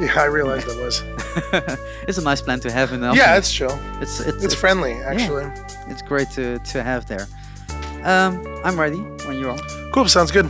Yeah, 0.00 0.20
I 0.20 0.24
realized 0.26 0.66
that 0.66 0.76
was. 0.78 1.02
it's 2.08 2.18
a 2.18 2.22
nice 2.22 2.42
plan 2.42 2.60
to 2.60 2.70
have 2.72 2.92
in 2.92 3.00
the 3.00 3.12
Yeah, 3.12 3.36
it's 3.36 3.52
chill. 3.52 3.78
it's 4.00 4.20
it's 4.20 4.44
It's 4.44 4.54
friendly, 4.54 4.94
actually. 4.94 5.46
it's 5.88 6.02
great 6.02 6.30
to 6.30 6.58
to 6.58 6.82
have 6.82 7.06
there. 7.06 7.26
Um, 8.02 8.44
I'm 8.64 8.78
ready 8.78 8.98
when 9.26 9.38
you 9.38 9.50
are. 9.50 9.58
Cool. 9.92 10.08
Sounds 10.08 10.30
good. 10.32 10.46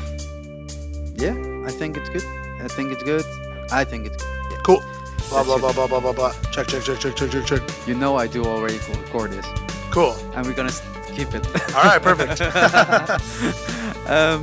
Yeah, 1.16 1.34
I 1.66 1.70
think 1.70 1.96
it's 1.96 2.08
good. 2.08 2.24
I 2.64 2.68
think 2.68 2.92
it's 2.92 3.02
good. 3.02 3.24
I 3.70 3.84
think 3.84 4.06
it's 4.06 4.16
good. 4.16 4.34
Yeah. 4.50 4.58
Cool. 4.64 4.82
Blah 5.30 5.44
blah 5.44 5.58
blah 5.58 5.72
blah 5.72 5.86
blah 5.86 6.00
blah 6.00 6.12
blah. 6.12 6.32
Check 6.50 6.66
check 6.68 6.82
check 6.82 6.98
check 6.98 7.14
check 7.16 7.30
check 7.30 7.44
check. 7.46 7.62
You 7.86 7.94
know 7.94 8.16
I 8.16 8.26
do 8.26 8.44
already 8.44 8.78
co- 8.78 8.98
record 9.00 9.30
this, 9.32 9.46
Cool. 9.90 10.14
and 10.34 10.46
we're 10.46 10.54
gonna 10.54 10.72
keep 11.14 11.34
it. 11.34 11.46
All 11.76 11.84
right. 11.84 12.02
Perfect. 12.02 12.40
um, 14.08 14.42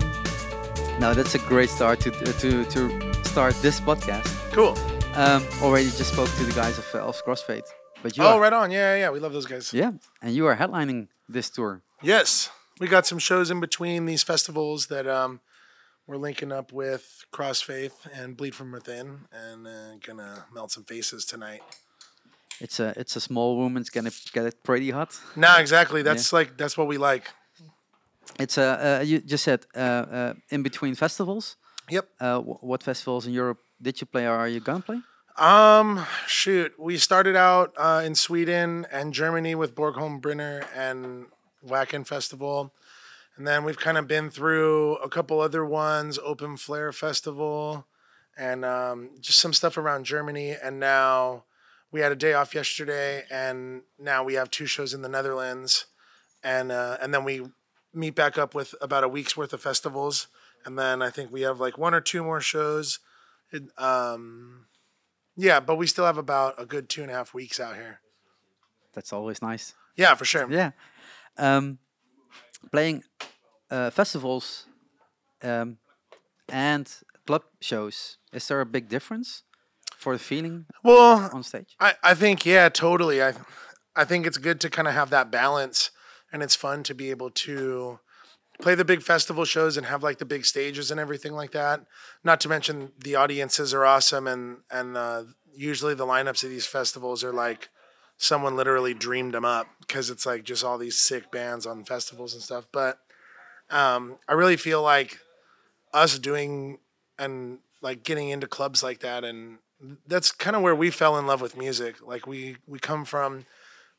now 0.99 1.13
that's 1.13 1.35
a 1.35 1.39
great 1.39 1.69
start 1.69 1.99
to 2.01 2.11
to 2.11 2.65
to 2.65 2.81
start 3.25 3.55
this 3.61 3.79
podcast. 3.81 4.29
cool. 4.53 4.75
Um, 5.15 5.45
already 5.61 5.85
just 5.87 6.13
spoke 6.13 6.29
to 6.29 6.43
the 6.45 6.53
guys 6.53 6.77
of 6.77 6.85
uh, 6.95 6.99
of 6.99 7.21
Crossfaith, 7.25 7.67
but 8.01 8.15
you 8.17 8.23
Oh, 8.23 8.37
are, 8.37 8.39
right 8.39 8.53
on. 8.53 8.71
Yeah, 8.71 8.93
yeah, 8.95 8.99
yeah. 9.01 9.09
We 9.11 9.19
love 9.19 9.33
those 9.33 9.45
guys. 9.45 9.73
yeah, 9.73 9.91
and 10.21 10.33
you 10.33 10.45
are 10.47 10.55
headlining 10.55 11.07
this 11.27 11.49
tour. 11.49 11.81
Yes, 12.01 12.49
we 12.79 12.87
got 12.87 13.05
some 13.05 13.19
shows 13.19 13.51
in 13.51 13.59
between 13.59 14.05
these 14.05 14.23
festivals 14.23 14.87
that 14.87 15.07
um, 15.07 15.41
we're 16.07 16.15
linking 16.17 16.51
up 16.53 16.71
with 16.71 17.25
Crossfaith 17.33 18.07
and 18.13 18.37
Bleed 18.37 18.55
from 18.55 18.71
Within, 18.71 19.27
and 19.33 19.67
uh, 19.67 19.95
gonna 20.07 20.45
melt 20.53 20.71
some 20.71 20.85
faces 20.85 21.25
tonight. 21.25 21.61
It's 22.61 22.79
a 22.79 22.93
it's 22.97 23.15
a 23.17 23.21
small 23.21 23.59
room. 23.59 23.75
It's 23.77 23.89
gonna 23.89 24.11
get 24.31 24.45
it 24.45 24.63
pretty 24.63 24.91
hot. 24.91 25.19
Nah, 25.35 25.57
exactly. 25.59 26.03
That's 26.03 26.31
like 26.31 26.55
that's 26.57 26.77
what 26.77 26.87
we 26.87 26.97
like. 26.97 27.25
It's 28.39 28.57
a 28.57 28.99
uh, 28.99 29.03
you 29.03 29.19
just 29.19 29.43
said 29.43 29.65
uh, 29.75 29.79
uh, 29.79 30.33
in 30.49 30.63
between 30.63 30.95
festivals. 30.95 31.57
Yep. 31.89 32.07
Uh, 32.19 32.39
wh- 32.39 32.63
what 32.63 32.81
festivals 32.83 33.27
in 33.27 33.33
Europe 33.33 33.59
did 33.81 33.99
you 33.99 34.07
play 34.07 34.25
or 34.25 34.35
are 34.35 34.47
you 34.47 34.59
gonna 34.59 34.81
play? 34.81 35.01
Um, 35.37 36.05
shoot, 36.27 36.73
we 36.77 36.97
started 36.97 37.35
out 37.35 37.73
uh, 37.77 38.01
in 38.05 38.15
Sweden 38.15 38.85
and 38.91 39.13
Germany 39.13 39.55
with 39.55 39.75
Borgholm 39.75 40.21
Brinner 40.21 40.65
and 40.75 41.27
Wacken 41.65 42.05
Festival, 42.05 42.73
and 43.37 43.47
then 43.47 43.63
we've 43.63 43.79
kind 43.79 43.97
of 43.97 44.07
been 44.07 44.29
through 44.29 44.97
a 44.97 45.09
couple 45.09 45.39
other 45.39 45.65
ones, 45.65 46.19
Open 46.23 46.57
Flair 46.57 46.91
Festival, 46.91 47.87
and 48.37 48.65
um, 48.65 49.09
just 49.19 49.39
some 49.39 49.53
stuff 49.53 49.77
around 49.77 50.05
Germany. 50.05 50.55
And 50.61 50.79
now 50.79 51.45
we 51.91 52.01
had 52.01 52.11
a 52.11 52.15
day 52.15 52.33
off 52.33 52.53
yesterday, 52.53 53.23
and 53.31 53.81
now 53.99 54.23
we 54.23 54.35
have 54.35 54.51
two 54.51 54.65
shows 54.65 54.93
in 54.93 55.01
the 55.01 55.09
Netherlands, 55.09 55.85
and 56.43 56.71
uh, 56.71 56.97
and 57.01 57.13
then 57.13 57.23
we 57.23 57.43
meet 57.93 58.15
back 58.15 58.37
up 58.37 58.53
with 58.53 58.75
about 58.81 59.03
a 59.03 59.09
week's 59.09 59.35
worth 59.35 59.53
of 59.53 59.61
festivals, 59.61 60.27
and 60.65 60.77
then 60.77 61.01
I 61.01 61.09
think 61.09 61.31
we 61.31 61.41
have 61.41 61.59
like 61.59 61.77
one 61.77 61.93
or 61.93 62.01
two 62.01 62.23
more 62.23 62.41
shows. 62.41 62.99
It, 63.51 63.63
um, 63.77 64.65
yeah, 65.35 65.59
but 65.59 65.75
we 65.75 65.87
still 65.87 66.05
have 66.05 66.17
about 66.17 66.55
a 66.57 66.65
good 66.65 66.89
two 66.89 67.01
and 67.01 67.11
a 67.11 67.13
half 67.13 67.33
weeks 67.33 67.59
out 67.59 67.75
here. 67.75 68.01
That's 68.93 69.13
always 69.13 69.41
nice. 69.41 69.73
Yeah, 69.95 70.15
for 70.15 70.25
sure. 70.25 70.51
Yeah. 70.51 70.71
Um, 71.37 71.79
playing 72.71 73.03
uh, 73.69 73.89
festivals 73.89 74.65
um, 75.41 75.77
and 76.49 76.89
club 77.25 77.43
shows. 77.59 78.17
Is 78.33 78.47
there 78.47 78.61
a 78.61 78.65
big 78.65 78.89
difference 78.89 79.43
for 79.97 80.13
the 80.13 80.19
feeling 80.19 80.65
Well, 80.83 81.29
on 81.33 81.43
stage? 81.43 81.75
I, 81.79 81.93
I 82.03 82.13
think 82.13 82.45
yeah, 82.45 82.69
totally. 82.69 83.21
I 83.23 83.33
I 83.95 84.05
think 84.05 84.25
it's 84.25 84.37
good 84.37 84.61
to 84.61 84.69
kind 84.69 84.87
of 84.87 84.93
have 84.93 85.09
that 85.09 85.31
balance, 85.31 85.91
and 86.31 86.41
it's 86.41 86.55
fun 86.55 86.83
to 86.83 86.95
be 86.95 87.09
able 87.09 87.29
to 87.29 87.99
play 88.61 88.75
the 88.75 88.85
big 88.85 89.01
festival 89.01 89.45
shows 89.45 89.75
and 89.75 89.85
have 89.87 90.03
like 90.03 90.19
the 90.19 90.25
big 90.25 90.45
stages 90.45 90.91
and 90.91 90.99
everything 90.99 91.33
like 91.33 91.51
that. 91.51 91.81
Not 92.23 92.39
to 92.41 92.49
mention 92.49 92.91
the 92.97 93.15
audiences 93.15 93.73
are 93.73 93.85
awesome, 93.85 94.27
and 94.27 94.57
and 94.71 94.95
uh, 94.95 95.23
usually 95.53 95.93
the 95.93 96.05
lineups 96.05 96.43
of 96.43 96.49
these 96.49 96.65
festivals 96.65 97.23
are 97.23 97.33
like 97.33 97.69
someone 98.17 98.55
literally 98.55 98.93
dreamed 98.93 99.33
them 99.33 99.45
up 99.45 99.67
because 99.79 100.09
it's 100.09 100.25
like 100.25 100.43
just 100.43 100.63
all 100.63 100.77
these 100.77 100.99
sick 100.99 101.31
bands 101.31 101.65
on 101.65 101.83
festivals 101.83 102.33
and 102.33 102.43
stuff. 102.43 102.67
But 102.71 102.99
um, 103.69 104.17
I 104.27 104.33
really 104.33 104.57
feel 104.57 104.81
like 104.83 105.17
us 105.93 106.19
doing 106.19 106.77
and 107.17 107.59
like 107.81 108.03
getting 108.03 108.29
into 108.29 108.47
clubs 108.47 108.83
like 108.83 108.99
that 108.99 109.23
and 109.23 109.57
that's 110.07 110.31
kind 110.31 110.55
of 110.55 110.61
where 110.61 110.75
we 110.75 110.89
fell 110.89 111.17
in 111.17 111.25
love 111.25 111.41
with 111.41 111.57
music 111.57 111.95
like 112.05 112.27
we 112.27 112.57
we 112.67 112.79
come 112.79 113.03
from 113.03 113.45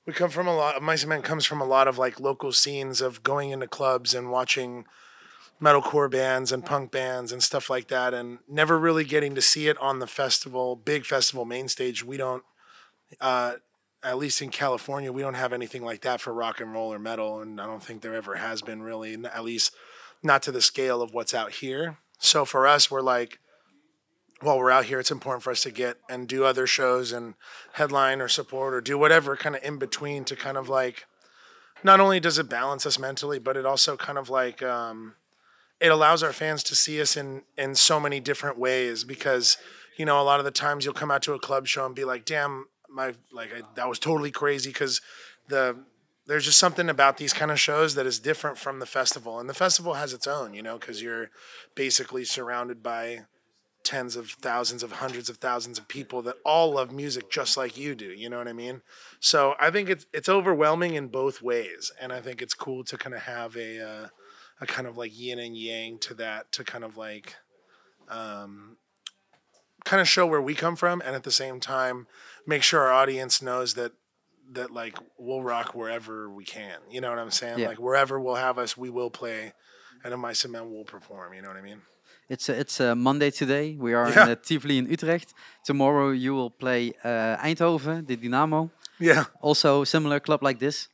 we 0.07 0.13
come 0.13 0.31
from 0.31 0.47
a 0.47 0.55
lot 0.55 0.83
mice 0.83 1.03
and 1.03 1.11
men 1.11 1.23
comes 1.23 1.45
from 1.45 1.61
a 1.61 1.67
lot 1.67 1.89
of 1.89 1.99
like 1.99 2.21
local 2.21 2.53
scenes 2.53 3.01
of 3.01 3.23
going 3.23 3.51
into 3.51 3.67
clubs 3.67 4.15
and 4.15 4.31
watching 4.31 4.85
metalcore 5.61 6.11
bands 6.11 6.51
and 6.51 6.67
punk 6.67 6.91
bands 6.91 7.31
and 7.31 7.43
stuff 7.43 7.71
like 7.71 7.89
that 7.89 8.13
and 8.13 8.39
never 8.49 8.79
really 8.79 9.05
getting 9.05 9.35
to 9.35 9.43
see 9.43 9.69
it 9.69 9.79
on 9.79 9.99
the 9.99 10.07
festival 10.07 10.75
big 10.75 11.05
festival 11.05 11.45
main 11.45 11.69
stage 11.69 12.05
we 12.05 12.17
don't 12.17 12.43
uh 13.21 13.55
at 14.03 14.19
least 14.19 14.43
in 14.43 14.51
California, 14.51 15.13
we 15.13 15.23
don't 15.23 15.35
have 15.35 15.53
anything 15.53 15.85
like 15.85 16.01
that 16.01 16.21
for 16.21 16.33
rock 16.33 16.61
and 16.61 16.73
roll 16.73 16.93
or 16.93 16.99
metal, 16.99 17.41
and 17.41 17.61
I 17.61 17.67
don't 17.67 17.83
think 17.83 18.03
there 18.03 18.15
ever 18.15 18.35
has 18.37 18.61
been 18.61 18.83
really, 18.83 19.15
at 19.25 19.45
least 19.45 19.75
not 20.23 20.43
to 20.43 20.53
the 20.53 20.61
scale 20.61 21.03
of 21.03 21.13
what's 21.15 21.35
out 21.35 21.53
here. 21.53 21.99
So 22.19 22.45
for 22.45 22.67
us, 22.67 22.91
we're 22.91 23.01
like, 23.01 23.39
while 24.43 24.59
we're 24.59 24.71
out 24.71 24.87
here, 24.87 25.01
it's 25.01 25.11
important 25.11 25.43
for 25.43 25.51
us 25.51 25.63
to 25.63 25.71
get 25.71 25.99
and 26.09 26.29
do 26.29 26.45
other 26.45 26.67
shows 26.67 27.13
and 27.13 27.35
headline 27.75 28.21
or 28.21 28.29
support 28.29 28.75
or 28.75 28.81
do 28.81 28.99
whatever 28.99 29.37
kind 29.37 29.57
of 29.57 29.63
in 29.63 29.79
between 29.79 30.25
to 30.25 30.37
kind 30.37 30.57
of 30.57 30.69
like, 30.69 31.07
not 31.85 32.01
only 32.01 32.21
does 32.21 32.39
it 32.39 32.49
balance 32.49 32.85
us 32.85 32.99
mentally, 32.99 33.39
but 33.39 33.57
it 33.57 33.65
also 33.67 33.97
kind 33.97 34.19
of 34.19 34.29
like, 34.29 34.63
um, 34.63 35.15
it 35.83 35.91
allows 35.91 36.23
our 36.23 36.33
fans 36.33 36.63
to 36.63 36.77
see 36.77 37.01
us 37.01 37.17
in 37.17 37.43
in 37.59 37.75
so 37.75 37.99
many 37.99 38.21
different 38.21 38.57
ways 38.57 39.03
because 39.03 39.59
you 39.99 40.07
know 40.07 40.21
a 40.21 40.23
lot 40.23 40.39
of 40.39 40.45
the 40.45 40.51
times 40.53 40.85
you'll 40.85 40.95
come 40.95 41.11
out 41.11 41.23
to 41.23 41.35
a 41.35 41.39
club 41.39 41.67
show 41.67 41.85
and 41.85 41.95
be 41.95 42.05
like 42.05 42.25
damn 42.25 42.67
my 42.89 43.15
like 43.33 43.53
I, 43.53 43.63
that 43.75 43.89
was 43.89 43.99
totally 43.99 44.31
crazy 44.31 44.71
because 44.71 45.01
the 45.49 45.77
there's 46.27 46.45
just 46.45 46.61
something 46.61 46.89
about 46.89 47.17
these 47.17 47.33
kind 47.33 47.51
of 47.51 47.61
shows 47.61 47.97
that 47.97 48.07
is 48.07 48.21
different 48.21 48.57
from 48.59 48.79
the 48.79 48.87
festival 48.87 49.41
and 49.41 49.51
the 49.51 49.55
festival 49.55 49.95
has 49.95 50.13
its 50.13 50.27
own 50.27 50.55
you 50.55 50.63
know 50.63 50.79
because 50.79 51.03
you're 51.03 51.31
basically 51.75 52.25
surrounded 52.25 52.81
by 52.81 53.23
tens 53.85 54.17
of 54.17 54.31
thousands 54.31 54.83
of 54.83 54.93
hundreds 54.93 55.29
of 55.29 55.39
thousands 55.39 55.79
of 55.79 55.89
people 55.89 56.23
that 56.23 56.37
all 56.45 56.73
love 56.73 56.93
music 56.93 57.31
just 57.31 57.57
like 57.57 57.77
you 57.77 57.95
do 57.95 58.07
you 58.07 58.29
know 58.29 58.39
what 58.39 58.49
i 58.49 58.53
mean? 58.53 58.83
So 59.21 59.55
i 59.59 59.71
think 59.71 59.89
it's 59.89 60.07
it's 60.13 60.29
overwhelming 60.29 60.95
in 60.95 61.09
both 61.09 61.43
ways 61.43 61.91
and 62.01 62.13
i 62.13 62.21
think 62.21 62.41
it's 62.41 62.55
cool 62.55 62.85
to 62.85 62.97
kind 62.97 63.15
of 63.15 63.23
have 63.23 63.57
a 63.57 63.81
uh, 63.81 64.09
a 64.61 64.67
kind 64.67 64.87
of 64.87 64.97
like 64.97 65.19
yin 65.19 65.39
and 65.39 65.57
yang 65.57 65.99
to 65.99 66.15
that 66.15 66.53
to 66.53 66.65
kind 66.65 66.85
of 66.85 66.97
like 66.97 67.37
um, 68.09 68.77
kind 69.85 70.01
of 70.01 70.09
show 70.09 70.27
where 70.27 70.43
we 70.43 70.55
come 70.55 70.77
from 70.77 71.01
and 71.05 71.17
at 71.17 71.25
the 71.25 71.31
same 71.31 71.59
time 71.59 72.07
make 72.47 72.63
sure 72.63 72.81
our 72.83 72.93
audience 72.93 73.43
knows 73.43 73.75
that 73.75 73.93
that 74.51 74.71
like 74.71 74.99
we'll 75.19 75.43
rock 75.43 75.75
wherever 75.75 76.31
we 76.31 76.45
can 76.45 76.79
you 76.91 77.01
know 77.01 77.11
what 77.11 77.19
i'm 77.19 77.31
saying? 77.31 77.59
Yeah. 77.59 77.69
like 77.69 77.79
wherever 77.79 78.21
we'll 78.21 78.35
have 78.35 78.59
us 78.59 78.77
we 78.77 78.91
will 78.91 79.11
play 79.11 79.53
and 80.05 80.13
in 80.13 80.21
mice 80.21 80.45
and 80.45 80.53
men 80.53 80.71
will 80.71 80.85
perform 80.85 81.35
you 81.35 81.43
know 81.43 81.49
what 81.49 81.57
i 81.57 81.63
mean 81.63 81.81
It's 82.33 82.49
uh, 82.49 82.55
it's 82.61 82.81
uh, 82.81 82.95
Monday 82.95 83.31
today. 83.31 83.77
We 83.79 83.93
are 83.95 84.09
Yeah. 84.11 84.23
in 84.23 84.29
uh, 84.31 84.37
Tivoli 84.43 84.79
in 84.79 84.87
Utrecht. 84.87 85.35
Tomorrow 85.65 86.11
you 86.13 86.35
will 86.35 86.51
play 86.51 86.93
uh, 87.05 87.37
Eindhoven, 87.47 88.07
the 88.07 88.17
Dynamo. 88.17 88.71
yeah 88.99 89.25
Also 89.41 89.85
similar 89.85 90.21
club 90.21 90.43
like 90.43 90.59
this. 90.59 90.89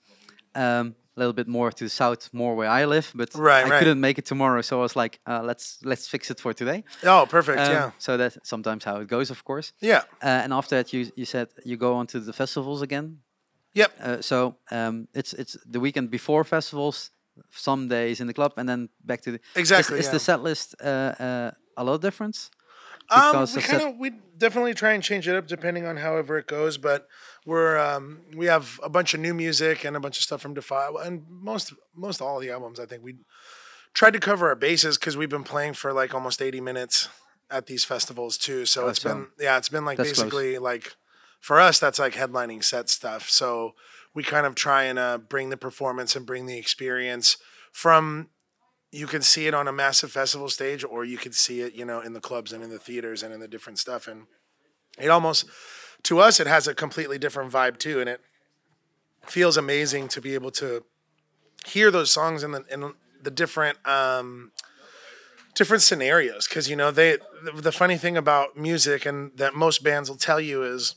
Um, 0.54 0.94
a 1.16 1.20
little 1.20 1.32
bit 1.32 1.46
more 1.48 1.70
to 1.72 1.84
the 1.84 1.90
south, 1.90 2.28
more 2.32 2.54
where 2.56 2.82
I 2.82 2.86
live, 2.86 3.12
but 3.14 3.34
Right, 3.34 3.64
I 3.66 3.70
right. 3.70 3.78
couldn't 3.78 4.00
make 4.00 4.18
it 4.18 4.26
tomorrow, 4.26 4.62
so 4.62 4.78
I 4.78 4.82
was 4.82 4.96
like, 4.96 5.18
uh, 5.26 5.42
let's 5.44 5.78
let's 5.84 6.08
fix 6.08 6.30
it 6.30 6.40
for 6.40 6.52
today. 6.54 6.82
oh 7.04 7.26
perfect 7.28 7.58
Um, 7.60 7.70
yeah 7.70 7.90
So 7.98 8.16
that's 8.16 8.38
sometimes 8.42 8.84
how 8.84 9.00
it 9.00 9.08
goes, 9.08 9.30
of 9.30 9.42
course. 9.44 9.72
yeah 9.80 10.02
Uh, 10.22 10.42
and 10.44 10.52
after 10.52 10.76
that, 10.76 10.92
you 10.92 11.10
you 11.16 11.24
said 11.24 11.46
you 11.64 11.76
go 11.76 11.94
on 11.94 12.06
to 12.06 12.18
the 12.20 12.32
festivals 12.32 12.82
again. 12.82 13.18
yep 13.74 13.90
Uh, 14.00 14.20
so 14.20 14.56
um, 14.70 15.06
it's 15.14 15.32
it's 15.34 15.56
the 15.72 15.78
weekend 15.80 16.10
before 16.10 16.44
festivals, 16.44 17.10
some 17.50 17.88
days 17.88 18.20
in 18.20 18.26
the 18.26 18.34
club, 18.34 18.52
and 18.56 18.68
then 18.68 18.88
back 19.04 19.20
to 19.22 19.32
the. 19.32 19.40
exactly 19.54 19.98
Is, 19.98 20.00
is 20.00 20.06
yeah. 20.06 20.12
the 20.12 20.20
set 20.20 20.42
list 20.42 20.74
uh, 20.82 20.86
uh, 21.18 21.50
a 21.76 21.84
lot 21.84 22.00
different? 22.00 22.50
Um, 23.10 23.32
because 23.32 23.56
we 23.56 23.62
kind 23.62 23.82
of 23.82 23.96
we 23.98 24.10
definitely 24.36 24.74
try 24.74 24.92
and 24.92 25.02
change 25.02 25.26
it 25.28 25.34
up 25.34 25.46
depending 25.46 25.86
on 25.86 25.96
however 25.96 26.36
it 26.38 26.46
goes, 26.46 26.76
but 26.76 27.08
we're 27.46 27.78
um, 27.78 28.20
we 28.36 28.46
have 28.46 28.78
a 28.82 28.90
bunch 28.90 29.14
of 29.14 29.20
new 29.20 29.32
music 29.32 29.84
and 29.84 29.96
a 29.96 30.00
bunch 30.00 30.18
of 30.18 30.22
stuff 30.24 30.42
from 30.42 30.52
Defy, 30.54 30.88
and 31.02 31.24
most 31.30 31.72
most 31.94 32.20
all 32.20 32.38
the 32.38 32.50
albums 32.50 32.78
I 32.78 32.84
think 32.86 33.02
we 33.02 33.14
tried 33.94 34.12
to 34.12 34.20
cover 34.20 34.48
our 34.48 34.54
bases 34.54 34.98
because 34.98 35.16
we've 35.16 35.30
been 35.30 35.42
playing 35.44 35.72
for 35.72 35.92
like 35.94 36.14
almost 36.14 36.42
eighty 36.42 36.60
minutes 36.60 37.08
at 37.50 37.64
these 37.66 37.82
festivals 37.82 38.36
too. 38.36 38.66
So 38.66 38.84
Oh, 38.84 38.88
it's 38.88 39.00
so 39.00 39.08
been 39.08 39.26
yeah, 39.40 39.56
it's 39.56 39.70
been 39.70 39.86
like 39.86 39.96
that's 39.96 40.12
close. 40.12 40.24
basically 40.24 40.58
like 40.58 40.94
for 41.40 41.58
us 41.58 41.78
that's 41.78 41.98
like 41.98 42.12
headlining 42.12 42.62
set 42.62 42.90
stuff. 42.90 43.30
So 43.30 43.72
we 44.14 44.22
kind 44.22 44.46
of 44.46 44.54
try 44.54 44.84
and 44.84 44.98
uh, 44.98 45.18
bring 45.18 45.50
the 45.50 45.56
performance 45.56 46.16
and 46.16 46.26
bring 46.26 46.46
the 46.46 46.58
experience 46.58 47.36
from 47.72 48.28
you 48.90 49.06
can 49.06 49.22
see 49.22 49.46
it 49.46 49.54
on 49.54 49.68
a 49.68 49.72
massive 49.72 50.10
festival 50.10 50.48
stage 50.48 50.82
or 50.84 51.04
you 51.04 51.18
can 51.18 51.32
see 51.32 51.60
it 51.60 51.74
you 51.74 51.84
know 51.84 52.00
in 52.00 52.14
the 52.14 52.20
clubs 52.20 52.52
and 52.52 52.62
in 52.64 52.70
the 52.70 52.78
theaters 52.78 53.22
and 53.22 53.32
in 53.32 53.40
the 53.40 53.48
different 53.48 53.78
stuff. 53.78 54.08
And 54.08 54.26
it 54.98 55.08
almost 55.08 55.46
to 56.04 56.20
us 56.20 56.40
it 56.40 56.46
has 56.46 56.66
a 56.66 56.74
completely 56.74 57.18
different 57.18 57.52
vibe 57.52 57.78
too. 57.78 58.00
And 58.00 58.08
it 58.08 58.20
feels 59.26 59.56
amazing 59.56 60.08
to 60.08 60.20
be 60.20 60.34
able 60.34 60.50
to 60.52 60.84
hear 61.66 61.90
those 61.90 62.10
songs 62.10 62.42
in 62.42 62.52
the 62.52 62.64
in 62.70 62.94
the 63.22 63.30
different 63.30 63.78
um 63.86 64.52
different 65.54 65.82
scenarios. 65.82 66.48
Because 66.48 66.70
you 66.70 66.76
know 66.76 66.90
they 66.90 67.18
the, 67.44 67.52
the 67.52 67.72
funny 67.72 67.98
thing 67.98 68.16
about 68.16 68.56
music 68.56 69.04
and 69.04 69.36
that 69.36 69.54
most 69.54 69.84
bands 69.84 70.08
will 70.08 70.16
tell 70.16 70.40
you 70.40 70.62
is 70.62 70.94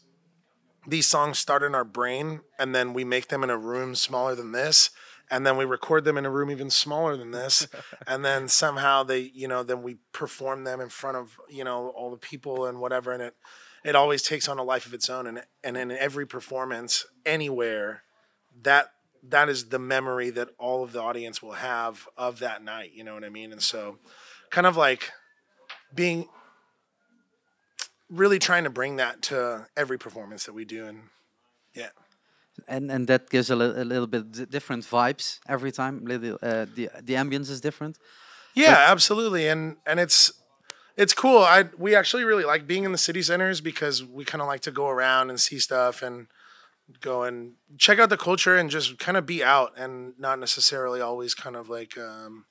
these 0.88 1.08
songs 1.08 1.38
start 1.38 1.64
in 1.64 1.76
our 1.76 1.84
brain 1.84 2.42
and 2.58 2.74
then 2.74 2.94
we 2.94 3.04
make 3.04 3.28
them 3.28 3.44
in 3.44 3.50
a 3.50 3.58
room 3.58 3.96
smaller 3.96 4.36
than 4.36 4.52
this 4.52 4.90
and 5.30 5.46
then 5.46 5.56
we 5.56 5.64
record 5.64 6.04
them 6.04 6.18
in 6.18 6.26
a 6.26 6.30
room 6.30 6.52
even 6.52 6.70
smaller 6.70 7.16
than 7.16 7.32
this 7.32 7.68
and 8.08 8.26
then 8.26 8.48
somehow 8.48 9.04
they 9.04 9.32
you 9.34 9.48
know 9.48 9.64
then 9.64 9.84
we 9.84 9.98
perform 10.12 10.64
them 10.64 10.82
in 10.82 10.90
front 10.90 11.18
of 11.18 11.40
you 11.50 11.64
know 11.64 11.90
all 11.90 12.12
the 12.12 12.18
people 12.18 12.66
and 12.66 12.80
whatever 12.80 13.12
and 13.12 13.22
it 13.22 13.36
it 13.84 13.96
always 13.96 14.22
takes 14.22 14.48
on 14.48 14.60
a 14.60 14.64
life 14.64 14.86
of 14.86 14.94
its 14.94 15.10
own 15.10 15.28
and 15.28 15.44
and 15.64 15.78
in 15.78 15.92
every 15.92 16.26
performance 16.26 17.06
anywhere 17.26 18.04
that 18.64 18.92
that 19.24 19.50
is 19.50 19.70
the 19.70 19.80
memory 19.80 20.32
that 20.32 20.50
all 20.58 20.84
of 20.84 20.94
the 20.94 21.02
audience 21.02 21.42
will 21.42 21.54
have 21.54 22.08
of 22.18 22.40
that 22.40 22.64
night 22.64 22.92
you 22.94 23.04
know 23.04 23.14
what 23.14 23.24
i 23.24 23.30
mean? 23.30 23.52
And 23.52 23.62
so 23.62 23.98
kind 24.50 24.68
of 24.68 24.76
like 24.78 25.12
being 25.94 26.28
really 28.12 28.40
trying 28.40 28.66
to 28.66 28.70
bring 28.70 28.98
that 28.98 29.22
to 29.22 29.68
every 29.76 29.98
performance 29.98 30.46
that 30.46 30.54
we 30.54 30.66
do 30.66 30.86
and 30.86 31.00
yeah 31.74 31.90
and 32.68 32.92
and 32.92 33.08
that 33.08 33.30
gives 33.30 33.50
a, 33.50 33.56
li- 33.56 33.82
a 33.82 33.86
little 33.86 34.08
bit 34.08 34.50
different 34.50 34.84
vibes 34.84 35.40
every 35.48 35.72
time. 35.72 36.06
Little 36.06 36.38
uh, 36.42 36.66
the 36.76 36.90
the 37.02 37.14
ambience 37.14 37.50
is 37.50 37.62
different. 37.62 37.98
Yeah, 38.54 38.86
absolutely, 38.90 39.48
and 39.48 39.78
and 39.86 40.00
it's 40.00 40.32
it's 40.98 41.14
cool. 41.14 41.40
I 41.40 41.70
we 41.78 41.96
actually 41.96 42.24
really 42.24 42.44
like 42.44 42.68
being 42.68 42.84
in 42.84 42.92
the 42.92 42.98
city 42.98 43.22
centers 43.22 43.62
because 43.62 44.04
we 44.04 44.26
kind 44.26 44.42
of 44.42 44.48
like 44.48 44.62
to 44.62 44.72
go 44.72 44.90
around 44.90 45.30
and 45.30 45.40
see 45.40 45.60
stuff 45.60 46.02
and 46.02 46.28
go 47.00 47.24
and 47.24 47.54
check 47.78 48.00
out 48.00 48.10
the 48.10 48.18
culture 48.18 48.58
and 48.58 48.70
just 48.70 49.00
kind 49.00 49.18
of 49.18 49.26
be 49.26 49.44
out 49.44 49.72
and 49.78 50.14
not 50.20 50.40
necessarily 50.40 51.00
always 51.00 51.34
kind 51.34 51.56
of 51.56 51.70
like 51.70 51.98
um, 51.98 52.46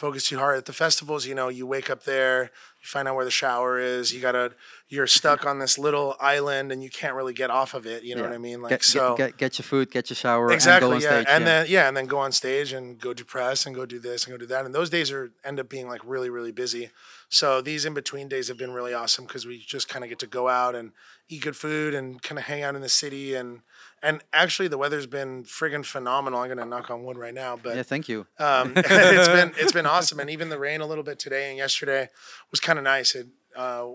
focus 0.00 0.26
too 0.28 0.38
hard 0.38 0.56
at 0.56 0.64
the 0.64 0.72
festivals. 0.72 1.26
You 1.26 1.34
know, 1.34 1.48
you 1.48 1.66
wake 1.66 1.90
up 1.90 2.04
there, 2.04 2.44
you 2.80 2.86
find 2.86 3.06
out 3.06 3.14
where 3.16 3.24
the 3.26 3.30
shower 3.30 3.78
is. 3.78 4.14
You 4.14 4.20
gotta, 4.22 4.52
you're 4.88 5.06
stuck 5.06 5.44
on 5.44 5.58
this 5.58 5.78
little 5.78 6.16
island 6.18 6.72
and 6.72 6.82
you 6.82 6.88
can't 6.88 7.14
really 7.14 7.34
get 7.34 7.50
off 7.50 7.74
of 7.74 7.84
it. 7.86 8.02
You 8.02 8.14
know 8.14 8.22
Yeah. 8.22 8.28
what 8.28 8.34
I 8.34 8.38
mean? 8.38 8.62
Like 8.62 8.70
Get, 8.70 8.82
so. 8.82 9.14
get, 9.14 9.32
get, 9.32 9.36
get 9.36 9.58
your 9.58 9.64
food, 9.64 9.90
get 9.90 10.08
your 10.08 10.16
shower, 10.16 10.50
Exactly. 10.50 10.90
and 10.90 10.90
go 10.90 10.96
on 10.96 11.02
yeah. 11.02 11.20
stage. 11.22 11.26
and 11.34 11.42
yeah. 11.44 11.50
then 11.62 11.66
yeah, 11.68 11.88
and 11.88 11.96
then 11.96 12.06
go 12.06 12.18
on 12.18 12.32
stage 12.32 12.72
and 12.72 12.98
go 12.98 13.12
do 13.12 13.24
press 13.24 13.66
and 13.66 13.74
go 13.76 13.84
do 13.84 13.98
this 13.98 14.24
and 14.24 14.32
go 14.32 14.38
do 14.38 14.46
that. 14.46 14.64
And 14.64 14.74
those 14.74 14.88
days 14.88 15.12
are 15.12 15.32
end 15.44 15.60
up 15.60 15.68
being 15.68 15.86
like 15.86 16.00
really 16.04 16.30
really 16.30 16.52
busy. 16.52 16.90
So 17.30 17.60
these 17.60 17.84
in 17.84 17.94
between 17.94 18.28
days 18.28 18.48
have 18.48 18.58
been 18.58 18.72
really 18.72 18.92
awesome 18.92 19.24
because 19.24 19.46
we 19.46 19.58
just 19.58 19.88
kind 19.88 20.04
of 20.04 20.10
get 20.10 20.18
to 20.18 20.26
go 20.26 20.48
out 20.48 20.74
and 20.74 20.90
eat 21.28 21.42
good 21.42 21.56
food 21.56 21.94
and 21.94 22.20
kind 22.20 22.40
of 22.40 22.46
hang 22.46 22.64
out 22.64 22.74
in 22.74 22.82
the 22.82 22.88
city 22.88 23.34
and 23.34 23.60
and 24.02 24.24
actually 24.32 24.66
the 24.66 24.76
weather's 24.76 25.06
been 25.06 25.44
friggin' 25.44 25.84
phenomenal. 25.84 26.40
I'm 26.40 26.48
gonna 26.48 26.64
knock 26.64 26.90
on 26.90 27.04
wood 27.04 27.16
right 27.16 27.32
now, 27.32 27.56
but 27.56 27.76
yeah, 27.76 27.84
thank 27.84 28.08
you. 28.08 28.26
um, 28.38 28.72
it's 28.76 29.28
been 29.28 29.52
it's 29.58 29.72
been 29.72 29.86
awesome, 29.86 30.18
and 30.18 30.28
even 30.28 30.48
the 30.48 30.58
rain 30.58 30.80
a 30.80 30.86
little 30.86 31.04
bit 31.04 31.20
today 31.20 31.50
and 31.50 31.56
yesterday 31.56 32.08
was 32.50 32.58
kind 32.58 32.78
of 32.78 32.84
nice. 32.84 33.14
It, 33.14 33.28
uh, 33.56 33.90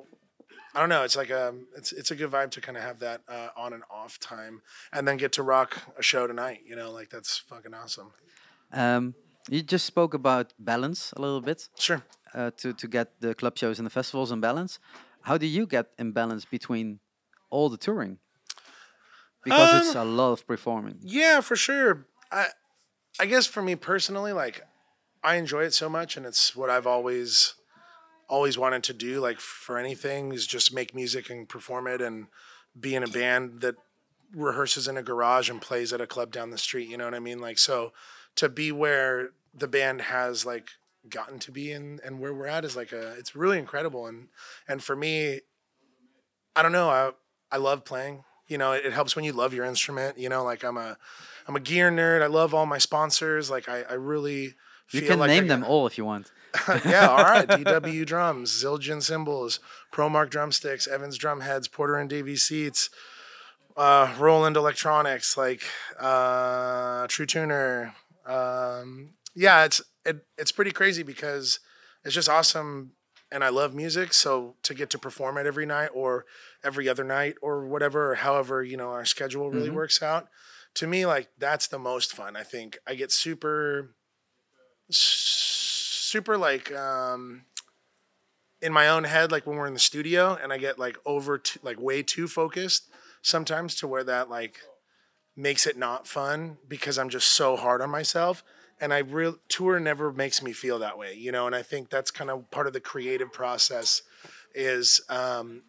I 0.74 0.80
don't 0.80 0.90
know. 0.90 1.04
It's 1.04 1.18
like 1.18 1.30
a 1.30 1.56
it's 1.76 1.92
it's 1.92 2.12
a 2.12 2.16
good 2.16 2.32
vibe 2.32 2.52
to 2.52 2.62
kind 2.62 2.78
of 2.78 2.84
have 2.84 3.00
that 3.00 3.22
uh, 3.28 3.50
on 3.58 3.74
and 3.74 3.84
off 3.90 4.20
time, 4.20 4.62
and 4.94 5.08
then 5.08 5.18
get 5.18 5.34
to 5.34 5.44
rock 5.44 5.78
a 5.98 6.04
show 6.04 6.26
tonight. 6.28 6.62
You 6.66 6.76
know, 6.76 6.92
like 6.92 7.10
that's 7.10 7.38
fucking 7.38 7.74
awesome. 7.74 8.12
Um, 8.72 9.16
you 9.50 9.62
just 9.62 9.86
spoke 9.86 10.14
about 10.14 10.54
balance 10.60 11.14
a 11.18 11.22
little 11.22 11.42
bit 11.42 11.70
Sure. 11.78 12.02
uh, 12.34 12.52
to 12.58 12.74
to 12.74 12.88
get 12.88 13.08
the 13.22 13.34
club 13.36 13.58
shows 13.58 13.80
and 13.80 13.86
the 13.86 13.92
festivals 13.94 14.32
in 14.32 14.40
balance. 14.42 14.80
How 15.22 15.38
do 15.38 15.46
you 15.46 15.66
get 15.68 15.88
in 15.98 16.12
balance 16.12 16.46
between 16.46 17.00
all 17.50 17.70
the 17.70 17.78
touring? 17.78 18.20
Because 19.44 19.74
it's 19.74 19.96
a 19.96 20.04
lot 20.04 20.32
of 20.32 20.48
performing. 20.48 20.98
Yeah, 21.02 21.42
for 21.42 21.56
sure. 21.56 22.08
I 22.32 22.48
I 23.20 23.26
guess 23.26 23.46
for 23.48 23.62
me 23.62 23.76
personally, 23.76 24.34
like 24.34 24.62
I 25.24 25.36
enjoy 25.36 25.64
it 25.64 25.74
so 25.74 25.90
much 25.90 26.18
and 26.18 26.26
it's 26.26 26.56
what 26.56 26.70
I've 26.70 26.88
always 26.88 27.56
always 28.28 28.58
wanted 28.58 28.84
to 28.84 28.94
do, 28.94 29.20
like 29.20 29.40
for 29.40 29.78
anything, 29.78 30.34
is 30.34 30.48
just 30.48 30.74
make 30.74 30.96
music 30.96 31.30
and 31.30 31.48
perform 31.48 31.88
it 31.88 32.02
and 32.02 32.28
be 32.80 32.96
in 32.96 33.04
a 33.04 33.08
band 33.08 33.62
that 33.62 33.76
rehearses 34.36 34.88
in 34.88 34.98
a 34.98 35.04
garage 35.04 35.50
and 35.50 35.62
plays 35.62 35.94
at 35.94 36.02
a 36.02 36.08
club 36.08 36.32
down 36.32 36.50
the 36.50 36.58
street, 36.58 36.90
you 36.90 36.98
know 36.98 37.06
what 37.06 37.14
I 37.14 37.20
mean? 37.20 37.40
Like 37.40 37.60
so 37.60 37.94
to 38.36 38.50
be 38.50 38.72
where 38.72 39.30
the 39.54 39.68
band 39.68 40.02
has 40.02 40.46
like 40.46 40.70
gotten 41.10 41.40
to 41.40 41.52
be 41.52 41.72
and, 41.72 42.00
and 42.02 42.20
where 42.20 42.34
we're 42.34 42.48
at 42.48 42.66
is 42.66 42.76
like 42.76 42.92
a 42.92 43.14
it's 43.14 43.36
really 43.36 43.60
incredible 43.60 44.08
and 44.08 44.28
and 44.68 44.84
for 44.84 44.96
me 44.96 45.42
I 46.56 46.62
don't 46.62 46.72
know. 46.72 46.90
I 46.90 47.12
I 47.52 47.58
love 47.58 47.84
playing. 47.86 48.24
You 48.48 48.58
know, 48.58 48.72
it, 48.72 48.86
it 48.86 48.94
helps 48.94 49.16
when 49.16 49.26
you 49.26 49.34
love 49.34 49.54
your 49.54 49.66
instrument. 49.66 50.18
You 50.18 50.30
know, 50.30 50.44
like 50.44 50.64
I'm 50.64 50.78
a 50.78 50.98
I'm 51.48 51.56
a 51.56 51.60
gear 51.60 51.92
nerd. 51.92 52.22
I 52.22 52.28
love 52.28 52.54
all 52.54 52.66
my 52.66 52.78
sponsors. 52.78 53.50
Like 53.50 53.68
I, 53.68 53.82
I 53.84 53.94
really 53.94 54.56
You 54.92 55.02
can 55.02 55.20
like 55.20 55.30
name 55.30 55.48
them 55.48 55.64
all 55.64 55.86
if 55.86 55.98
you 55.98 56.06
want. 56.06 56.32
yeah, 56.86 57.10
all 57.10 57.24
right. 57.24 57.48
DW 57.50 58.06
drums, 58.06 58.64
Zildjian 58.64 59.04
cymbals, 59.04 59.60
ProMark 59.92 60.30
drumsticks, 60.30 60.88
Evans 60.88 61.18
drum 61.18 61.42
heads, 61.42 61.68
Porter 61.68 61.96
and 61.96 62.10
Davies 62.10 62.44
seats, 62.44 62.90
uh, 63.76 64.14
Roland 64.18 64.56
electronics, 64.56 65.36
like 65.36 65.64
uh, 66.00 67.08
True 67.08 67.26
Tuner. 67.26 67.94
Um, 68.26 69.14
yeah, 69.36 69.66
it's 69.66 69.82
it, 70.06 70.26
it's 70.38 70.52
pretty 70.52 70.72
crazy 70.72 71.04
because 71.04 71.60
it's 72.04 72.16
just 72.16 72.30
awesome, 72.30 72.92
and 73.32 73.44
I 73.44 73.50
love 73.50 73.74
music. 73.74 74.14
So 74.14 74.56
to 74.64 74.74
get 74.74 74.90
to 74.92 75.00
perform 75.00 75.38
it 75.38 75.46
every 75.46 75.66
night 75.66 75.90
or 75.94 76.26
every 76.64 76.88
other 76.88 77.04
night 77.04 77.36
or 77.42 77.66
whatever, 77.66 78.12
or 78.12 78.16
however 78.16 78.64
you 78.64 78.78
know 78.78 78.90
our 78.90 79.06
schedule 79.06 79.52
really 79.52 79.70
works 79.70 80.02
out, 80.02 80.28
to 80.76 80.88
me, 80.88 81.06
like 81.06 81.30
that's 81.38 81.68
the 81.68 81.80
most 81.80 82.14
fun. 82.14 82.36
I 82.36 82.44
think 82.44 82.78
I 82.88 82.96
get 82.96 83.12
super 83.12 83.96
super 84.90 86.38
like 86.38 86.72
um 86.74 87.46
in 88.62 88.72
my 88.72 88.88
own 88.88 89.04
head 89.04 89.32
like 89.32 89.46
when 89.46 89.58
we're 89.58 89.68
in 89.68 89.74
the 89.74 89.80
studio 89.80 90.38
and 90.42 90.54
i 90.54 90.58
get 90.58 90.78
like 90.80 90.98
over 91.06 91.38
to, 91.38 91.60
like 91.64 91.80
way 91.80 92.04
too 92.04 92.28
focused 92.28 92.90
sometimes 93.22 93.76
to 93.76 93.88
where 93.88 94.04
that 94.04 94.30
like 94.30 94.60
makes 95.36 95.68
it 95.68 95.78
not 95.78 96.08
fun 96.08 96.58
because 96.68 96.98
i'm 96.98 97.10
just 97.10 97.28
so 97.30 97.56
hard 97.56 97.82
on 97.82 97.90
myself. 97.90 98.44
And 98.80 98.94
i 98.94 99.00
real 99.00 99.38
tour 99.48 99.80
never 99.80 100.12
makes 100.12 100.42
me 100.42 100.52
feel 100.52 100.80
that 100.80 100.98
way 100.98 101.14
you 101.16 101.32
know 101.32 101.48
and 101.48 101.56
i 101.56 101.62
think 101.62 101.90
that's 101.90 102.12
kind 102.12 102.30
of 102.30 102.52
part 102.52 102.68
of 102.68 102.74
the 102.74 102.82
creative 102.82 103.32
process 103.32 104.02
is 104.54 105.02
um 105.10 105.62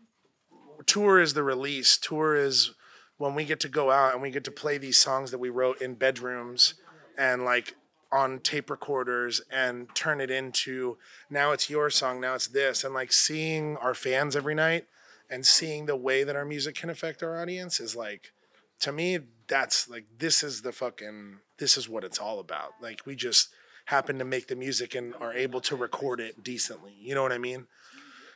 tour 0.86 1.20
is 1.20 1.34
the 1.34 1.42
release. 1.42 1.96
Tour 1.96 2.34
is 2.34 2.72
when 3.18 3.34
we 3.34 3.44
get 3.44 3.60
to 3.60 3.68
go 3.68 3.90
out 3.90 4.12
and 4.12 4.22
we 4.22 4.30
get 4.30 4.44
to 4.44 4.50
play 4.50 4.78
these 4.78 4.98
songs 4.98 5.30
that 5.30 5.38
we 5.38 5.50
wrote 5.50 5.80
in 5.80 5.94
bedrooms 5.94 6.74
and 7.16 7.44
like 7.44 7.74
on 8.12 8.38
tape 8.38 8.70
recorders 8.70 9.40
and 9.50 9.92
turn 9.94 10.20
it 10.20 10.30
into 10.30 10.96
now 11.28 11.50
it's 11.50 11.68
your 11.68 11.90
song 11.90 12.20
now 12.20 12.34
it's 12.34 12.46
this. 12.46 12.84
And 12.84 12.94
like 12.94 13.12
seeing 13.12 13.76
our 13.78 13.94
fans 13.94 14.36
every 14.36 14.54
night 14.54 14.86
and 15.28 15.44
seeing 15.44 15.86
the 15.86 15.96
way 15.96 16.22
that 16.24 16.36
our 16.36 16.44
music 16.44 16.76
can 16.76 16.90
affect 16.90 17.22
our 17.22 17.40
audience 17.40 17.80
is 17.80 17.96
like 17.96 18.32
to 18.80 18.92
me 18.92 19.18
that's 19.48 19.88
like 19.88 20.06
this 20.18 20.42
is 20.42 20.62
the 20.62 20.72
fucking 20.72 21.38
this 21.58 21.76
is 21.76 21.88
what 21.88 22.04
it's 22.04 22.18
all 22.18 22.38
about. 22.38 22.72
Like 22.80 23.00
we 23.06 23.14
just 23.14 23.48
happen 23.86 24.18
to 24.18 24.24
make 24.24 24.48
the 24.48 24.56
music 24.56 24.94
and 24.94 25.14
are 25.20 25.32
able 25.32 25.60
to 25.60 25.76
record 25.76 26.18
it 26.18 26.42
decently 26.42 26.92
you 26.98 27.14
know 27.14 27.22
what 27.22 27.30
i 27.32 27.38
mean? 27.38 27.66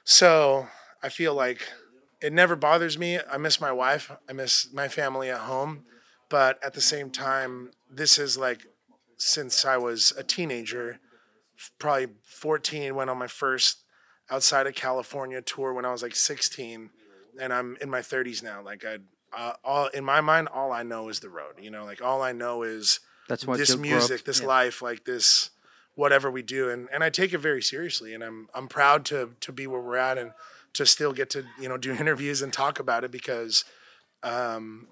So 0.04 0.68
i 1.02 1.08
feel 1.08 1.34
like 1.34 1.68
it 2.20 2.32
never 2.32 2.54
bothers 2.54 2.98
me. 2.98 3.18
I 3.18 3.38
miss 3.38 3.60
my 3.62 3.72
wife. 3.72 4.12
I 4.28 4.34
miss 4.34 4.70
my 4.74 4.88
family 4.88 5.30
at 5.30 5.40
home. 5.40 5.84
But 6.28 6.62
at 6.62 6.74
the 6.74 6.80
same 6.80 7.10
time 7.10 7.70
this 7.90 8.18
is 8.18 8.36
like 8.36 8.66
since 9.20 9.64
I 9.64 9.76
was 9.76 10.12
a 10.16 10.22
teenager, 10.22 10.98
probably 11.78 12.08
14, 12.24 12.94
went 12.94 13.10
on 13.10 13.18
my 13.18 13.26
first 13.26 13.84
outside 14.30 14.66
of 14.66 14.74
California 14.74 15.42
tour 15.42 15.74
when 15.74 15.84
I 15.84 15.92
was 15.92 16.02
like 16.02 16.16
16, 16.16 16.90
and 17.38 17.52
I'm 17.52 17.76
in 17.80 17.90
my 17.90 18.00
30s 18.00 18.42
now. 18.42 18.62
Like 18.62 18.84
I, 18.84 18.98
uh, 19.36 19.52
all 19.64 19.86
in 19.88 20.04
my 20.04 20.20
mind, 20.20 20.48
all 20.48 20.72
I 20.72 20.82
know 20.82 21.08
is 21.08 21.20
the 21.20 21.28
road. 21.30 21.54
You 21.60 21.70
know, 21.70 21.84
like 21.84 22.02
all 22.02 22.22
I 22.22 22.32
know 22.32 22.62
is 22.62 23.00
That's 23.28 23.46
what 23.46 23.58
this 23.58 23.70
you 23.70 23.76
grew 23.76 23.84
up- 23.90 23.90
music, 23.98 24.24
this 24.24 24.40
yeah. 24.40 24.46
life, 24.46 24.82
like 24.82 25.04
this, 25.04 25.50
whatever 25.94 26.30
we 26.30 26.42
do, 26.42 26.68
and 26.70 26.88
and 26.92 27.02
I 27.04 27.10
take 27.10 27.32
it 27.32 27.38
very 27.38 27.62
seriously, 27.62 28.14
and 28.14 28.22
I'm 28.24 28.48
I'm 28.54 28.68
proud 28.68 29.04
to 29.06 29.30
to 29.40 29.52
be 29.52 29.66
where 29.66 29.80
we're 29.80 29.96
at 29.96 30.18
and 30.18 30.32
to 30.74 30.86
still 30.86 31.12
get 31.12 31.30
to 31.30 31.44
you 31.60 31.68
know 31.68 31.76
do 31.76 31.92
interviews 32.00 32.42
and 32.42 32.52
talk 32.52 32.78
about 32.78 33.04
it 33.04 33.10
because. 33.10 33.64
Um, 34.22 34.88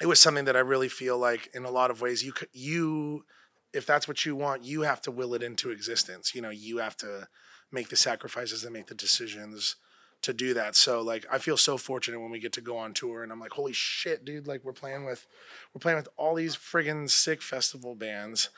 it 0.00 0.06
was 0.06 0.18
something 0.18 0.44
that 0.46 0.56
I 0.56 0.60
really 0.60 0.88
feel 0.88 1.16
like 1.18 1.48
in 1.54 1.64
a 1.64 1.70
lot 1.70 1.90
of 1.90 2.00
ways 2.00 2.24
you 2.24 2.32
c- 2.38 2.46
you 2.52 3.24
if 3.72 3.86
that's 3.86 4.08
what 4.08 4.24
you 4.26 4.34
want 4.34 4.64
you 4.64 4.82
have 4.82 5.00
to 5.02 5.10
will 5.10 5.34
it 5.34 5.42
into 5.42 5.70
existence 5.70 6.34
you 6.34 6.40
know 6.42 6.50
you 6.50 6.78
have 6.78 6.96
to 6.98 7.28
make 7.70 7.90
the 7.90 7.96
sacrifices 7.96 8.64
and 8.64 8.72
make 8.72 8.86
the 8.86 8.94
decisions 8.94 9.76
to 10.24 10.32
do 10.32 10.54
that 10.54 10.76
so 10.76 11.00
like 11.00 11.24
I 11.30 11.38
feel 11.38 11.56
so 11.56 11.76
fortunate 11.76 12.20
when 12.20 12.30
we 12.30 12.40
get 12.40 12.52
to 12.54 12.60
go 12.60 12.76
on 12.76 12.92
tour 12.92 13.22
and 13.22 13.32
I'm 13.32 13.40
like 13.40 13.52
holy 13.52 13.72
shit 13.72 14.24
dude 14.24 14.46
like 14.46 14.64
we're 14.64 14.72
playing 14.72 15.04
with 15.04 15.26
we're 15.72 15.80
playing 15.80 15.98
with 15.98 16.08
all 16.16 16.34
these 16.34 16.56
friggin' 16.56 17.08
sick 17.08 17.42
festival 17.42 17.94
bands 17.94 18.50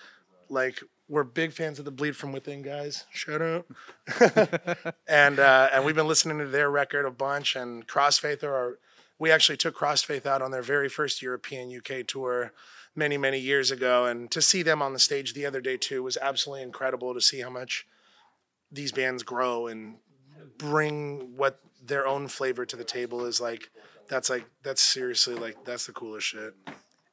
like 0.49 0.83
we're 1.09 1.25
big 1.25 1.53
fans 1.53 1.79
of 1.79 1.85
the 1.85 1.91
bleed 1.91 2.17
from 2.17 2.33
within 2.33 2.63
guys 2.63 3.05
shout 3.13 3.43
out 3.43 3.67
and 5.09 5.39
uh, 5.39 5.69
and 5.73 5.85
we've 5.85 5.95
been 5.95 6.09
listening 6.09 6.39
to 6.39 6.47
their 6.47 6.71
record 6.71 7.05
a 7.05 7.11
bunch. 7.11 7.57
And 7.57 7.87
Crossfaith 7.87 8.43
are 8.43 8.55
our, 8.55 8.79
we 9.19 9.31
actually 9.31 9.57
took 9.57 9.77
Crossfaith 9.77 10.27
out 10.27 10.43
on 10.43 10.51
their 10.51 10.63
very 10.63 10.89
first 10.89 11.23
European 11.23 11.75
UK 11.77 12.07
tour 12.07 12.53
many 12.95 13.17
many 13.17 13.39
years 13.39 13.71
ago, 13.71 14.07
and 14.07 14.31
to 14.31 14.41
see 14.41 14.63
them 14.63 14.83
on 14.83 14.93
the 14.93 14.99
stage 14.99 15.35
the 15.35 15.47
other 15.47 15.61
day 15.61 15.77
too 15.77 16.03
was 16.03 16.17
absolutely 16.17 16.63
incredible. 16.63 17.15
To 17.15 17.21
see 17.21 17.41
how 17.41 17.51
much 17.51 17.87
these 18.71 18.93
bands 18.93 19.23
grow 19.23 19.67
and 19.67 19.97
bring 20.59 21.37
what 21.37 21.61
their 21.85 22.07
own 22.07 22.29
flavor 22.29 22.67
to 22.67 22.77
the 22.77 22.85
table 22.85 23.25
is 23.27 23.41
like 23.41 23.71
that's 24.09 24.29
like 24.31 24.45
that's 24.63 24.83
seriously 24.83 25.35
like 25.35 25.57
that's 25.65 25.87
the 25.87 25.93
coolest 25.93 26.27
shit. 26.29 26.55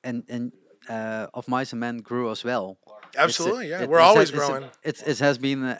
and 0.03 0.23
and 0.29 0.51
uh, 0.89 1.27
of 1.33 1.47
mice 1.47 1.71
and 1.71 1.79
men 1.79 1.97
grew 1.99 2.29
as 2.31 2.43
well. 2.43 2.77
A- 3.15 3.21
Absolutely, 3.21 3.69
yeah. 3.69 3.83
it- 3.83 3.89
We're 3.89 3.99
always 3.99 4.29
it's 4.29 4.37
a- 4.37 4.47
growing. 4.47 4.63
It, 4.83 5.01
it 5.07 5.19
has 5.19 5.37
been 5.37 5.63
a, 5.63 5.77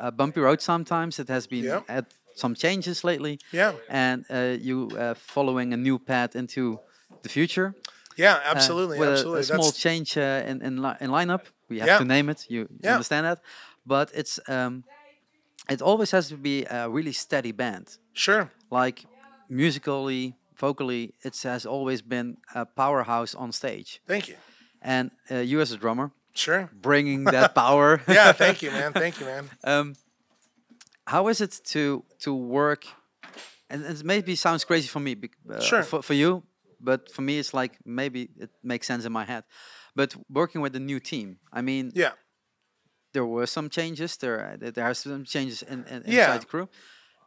a, 0.00 0.06
a 0.08 0.10
bumpy 0.12 0.40
road 0.40 0.60
sometimes. 0.62 1.18
It 1.18 1.28
has 1.28 1.46
been 1.46 1.64
Yep. 1.64 1.88
had 1.88 2.06
some 2.34 2.54
changes 2.54 3.04
lately. 3.04 3.38
Yeah. 3.52 3.72
And 3.90 4.24
uh, 4.30 4.56
you 4.60 4.88
uh, 4.98 5.14
following 5.14 5.72
a 5.74 5.76
new 5.76 5.98
path 5.98 6.34
into 6.34 6.78
the 7.22 7.28
future. 7.28 7.74
Yeah, 8.16 8.34
uh, 8.36 8.40
absolutely, 8.54 8.98
with 8.98 9.08
a- 9.08 9.12
absolutely. 9.12 9.40
A, 9.40 9.44
small 9.44 9.64
That's 9.64 9.78
change 9.78 10.16
uh, 10.16 10.50
in 10.50 10.62
in, 10.62 10.82
li- 10.82 10.96
in 11.00 11.10
lineup. 11.10 11.42
We 11.68 11.78
have 11.80 11.88
Yeah. 11.88 11.98
to 11.98 12.04
name 12.04 12.30
it. 12.32 12.46
You, 12.48 12.60
you 12.60 12.68
Yeah. 12.84 12.92
understand 12.94 13.26
that? 13.26 13.38
But 13.86 14.10
it's 14.14 14.38
um, 14.48 14.84
it 15.70 15.80
always 15.82 16.10
has 16.10 16.28
to 16.28 16.36
be 16.36 16.64
a 16.70 16.88
really 16.88 17.12
steady 17.12 17.52
band. 17.52 17.98
sure. 18.12 18.50
Like 18.70 19.04
musically, 19.48 20.34
vocally, 20.56 21.12
it 21.22 21.36
has 21.42 21.66
always 21.66 22.02
been 22.02 22.36
a 22.54 22.64
powerhouse 22.66 23.34
on 23.34 23.52
stage. 23.52 24.00
Thank 24.06 24.28
you. 24.28 24.36
And 24.80 25.10
uh, 25.30 25.36
you 25.36 25.60
as 25.60 25.72
a 25.72 25.76
drummer, 25.76 26.10
Sure. 26.34 26.68
bringing 26.72 27.24
that 27.24 27.54
power. 27.64 28.00
Yeah, 28.08 28.32
thank 28.32 28.62
you, 28.62 28.70
man. 28.70 28.92
Thank 28.92 29.20
you, 29.20 29.26
man. 29.26 29.50
um, 29.64 29.94
how 31.06 31.28
is 31.28 31.40
it 31.40 31.60
to 31.72 32.04
to 32.20 32.34
work? 32.34 32.84
And 33.70 33.84
it 33.84 34.04
maybe 34.04 34.34
sounds 34.36 34.64
crazy 34.64 34.88
for 34.88 35.00
me, 35.00 35.16
uh, 35.50 35.60
Sure. 35.60 35.82
for, 35.82 36.02
for 36.02 36.14
you, 36.14 36.42
but 36.80 37.10
for 37.10 37.22
me, 37.22 37.38
it's 37.38 37.54
like 37.54 37.78
maybe 37.84 38.28
it 38.38 38.50
makes 38.62 38.86
sense 38.86 39.06
in 39.06 39.12
my 39.12 39.24
head. 39.24 39.44
But 39.94 40.14
working 40.28 40.60
with 40.62 40.76
a 40.76 40.80
new 40.80 41.00
team, 41.00 41.38
I 41.52 41.62
mean, 41.62 41.92
Yeah. 41.94 42.12
There 43.12 43.26
were 43.26 43.46
some 43.46 43.68
changes. 43.68 44.16
There, 44.16 44.56
there- 44.60 44.70
there 44.70 44.84
are 44.84 44.94
some 44.94 45.24
changes 45.24 45.62
in, 45.62 45.84
in 45.84 45.96
inside 46.02 46.12
Yeah. 46.12 46.38
the 46.38 46.46
crew. 46.46 46.68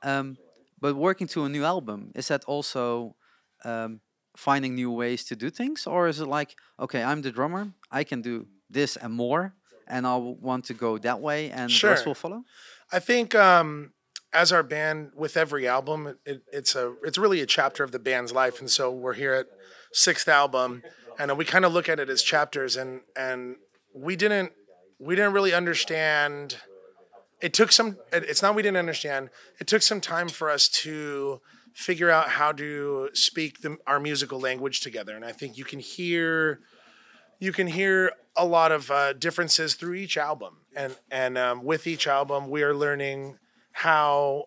Um, 0.04 0.38
but 0.80 0.96
working 0.96 1.28
to 1.30 1.46
a 1.46 1.50
new 1.50 1.64
album 1.64 2.12
is 2.16 2.28
that 2.28 2.44
also 2.46 3.16
um, 3.64 4.02
finding 4.38 4.76
new 4.76 4.92
ways 4.92 5.24
to 5.26 5.36
do 5.36 5.50
things, 5.50 5.88
or 5.88 6.08
is 6.08 6.20
it 6.20 6.28
like, 6.28 6.56
okay, 6.80 7.02
I'm 7.04 7.22
the 7.22 7.32
drummer, 7.32 7.72
I 7.92 8.04
can 8.04 8.22
do 8.22 8.48
this 8.70 8.96
and 8.98 9.14
more, 9.14 9.54
and 9.88 10.06
I 10.06 10.16
want 10.18 10.66
to 10.66 10.74
go 10.74 10.98
that 10.98 11.20
way, 11.22 11.50
and 11.52 11.72
the 11.72 11.88
rest 11.88 12.06
will 12.06 12.16
follow. 12.16 12.44
I 12.92 13.00
think 13.00 13.34
um, 13.34 13.94
as 14.34 14.52
our 14.52 14.64
band, 14.64 15.12
with 15.16 15.38
every 15.38 15.68
album, 15.68 16.18
it, 16.26 16.42
it's 16.52 16.76
a 16.76 16.94
it's 17.04 17.18
really 17.18 17.42
a 17.42 17.46
chapter 17.46 17.84
of 17.84 17.92
the 17.92 18.00
band's 18.00 18.32
life, 18.34 18.60
and 18.60 18.70
so 18.70 18.92
we're 18.92 19.14
here 19.14 19.34
at 19.34 19.48
sixth 19.94 20.28
album, 20.28 20.84
and 21.18 21.36
we 21.38 21.46
kind 21.46 21.66
of 21.66 21.72
look 21.74 21.88
at 21.90 22.00
it 22.00 22.10
as 22.10 22.22
chapters, 22.22 22.76
and 22.76 23.02
and 23.16 23.56
we 23.94 24.16
didn't 24.16 24.52
we 25.06 25.16
didn't 25.16 25.34
really 25.34 25.54
understand. 25.54 26.58
It 27.40 27.54
took 27.54 27.72
some. 27.72 27.98
It's 28.12 28.42
not 28.42 28.56
we 28.56 28.64
didn't 28.64 28.78
understand. 28.78 29.30
It 29.60 29.68
took 29.68 29.84
some 29.84 30.02
time 30.02 30.30
for 30.30 30.50
us 30.50 30.68
to 30.70 31.42
figure 31.74 32.10
out 32.10 32.30
how 32.30 32.52
to 32.54 33.10
speak 33.14 33.62
the, 33.62 33.78
our 33.86 34.00
musical 34.00 34.40
language 34.40 34.82
together, 34.82 35.16
and 35.16 35.24
I 35.24 35.32
think 35.32 35.58
you 35.58 35.64
can 35.64 35.80
hear 35.80 36.60
you 37.40 37.52
can 37.52 37.68
hear 37.68 38.14
a 38.36 38.46
lot 38.46 38.72
of 38.72 38.90
uh, 38.90 39.14
differences 39.14 39.76
through 39.76 39.94
each 39.94 40.18
album, 40.18 40.58
and 40.76 40.96
and 41.12 41.38
um, 41.38 41.64
with 41.64 41.86
each 41.86 42.08
album, 42.08 42.50
we 42.50 42.64
are 42.64 42.74
learning 42.74 43.38
how 43.74 44.46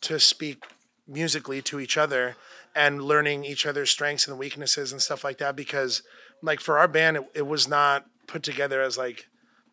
to 0.00 0.18
speak 0.18 0.64
musically 1.06 1.60
to 1.60 1.78
each 1.78 1.96
other 1.96 2.36
and 2.74 3.02
learning 3.02 3.44
each 3.44 3.66
other's 3.66 3.90
strengths 3.90 4.26
and 4.26 4.38
weaknesses 4.38 4.90
and 4.92 5.02
stuff 5.02 5.22
like 5.22 5.38
that. 5.38 5.54
Because, 5.54 6.02
like 6.42 6.60
for 6.60 6.78
our 6.78 6.88
band, 6.88 7.18
it, 7.18 7.24
it 7.34 7.46
was 7.46 7.68
not 7.68 8.06
put 8.26 8.42
together 8.42 8.80
as 8.80 8.96
like 8.96 9.26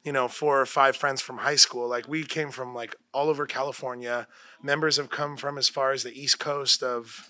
you 0.08 0.14
know 0.14 0.30
four 0.30 0.62
or 0.62 0.66
five 0.66 0.96
friends 0.96 1.20
from 1.20 1.40
high 1.40 1.58
school. 1.58 1.86
Like 1.86 2.08
we 2.08 2.24
came 2.24 2.50
from 2.50 2.74
like 2.74 2.96
all 3.14 3.28
over 3.28 3.46
California. 3.46 4.26
Members 4.64 4.96
have 4.96 5.10
come 5.10 5.36
from 5.36 5.58
as 5.58 5.68
far 5.68 5.92
as 5.92 6.04
the 6.04 6.18
east 6.18 6.40
coast 6.40 6.82
of 6.82 7.30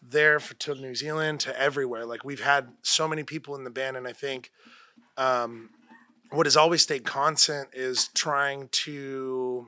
there 0.00 0.38
for, 0.38 0.54
to 0.54 0.76
New 0.76 0.94
Zealand 0.94 1.40
to 1.40 1.60
everywhere. 1.60 2.06
Like 2.06 2.24
we've 2.24 2.44
had 2.44 2.74
so 2.82 3.08
many 3.08 3.24
people 3.24 3.56
in 3.56 3.64
the 3.64 3.70
band, 3.70 3.96
and 3.96 4.06
I 4.06 4.12
think 4.12 4.52
um, 5.16 5.70
what 6.30 6.46
has 6.46 6.56
always 6.56 6.82
stayed 6.82 7.04
constant 7.04 7.70
is 7.72 8.06
trying 8.14 8.68
to 8.68 9.66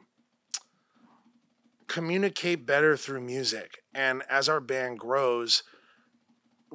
communicate 1.89 2.65
better 2.65 2.97
through 2.97 3.23
music. 3.23 3.83
And 3.93 4.23
as 4.31 4.49
our 4.49 4.61
band 4.61 5.01
grows, 5.01 5.65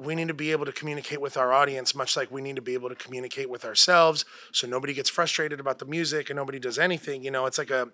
we 0.00 0.14
need 0.14 0.28
to 0.28 0.34
be 0.34 0.50
able 0.50 0.64
to 0.64 0.72
communicate 0.72 1.20
with 1.20 1.36
our 1.36 1.52
audience 1.52 1.94
much 1.94 2.16
like 2.16 2.30
we 2.30 2.40
need 2.40 2.56
to 2.56 2.62
be 2.62 2.74
able 2.74 2.88
to 2.88 2.94
communicate 2.94 3.50
with 3.50 3.64
ourselves 3.64 4.24
so 4.52 4.66
nobody 4.66 4.94
gets 4.94 5.10
frustrated 5.10 5.60
about 5.60 5.78
the 5.78 5.84
music 5.84 6.30
and 6.30 6.36
nobody 6.36 6.58
does 6.58 6.78
anything 6.78 7.22
you 7.22 7.30
know 7.30 7.46
it's 7.46 7.58
like 7.58 7.70
a 7.70 7.88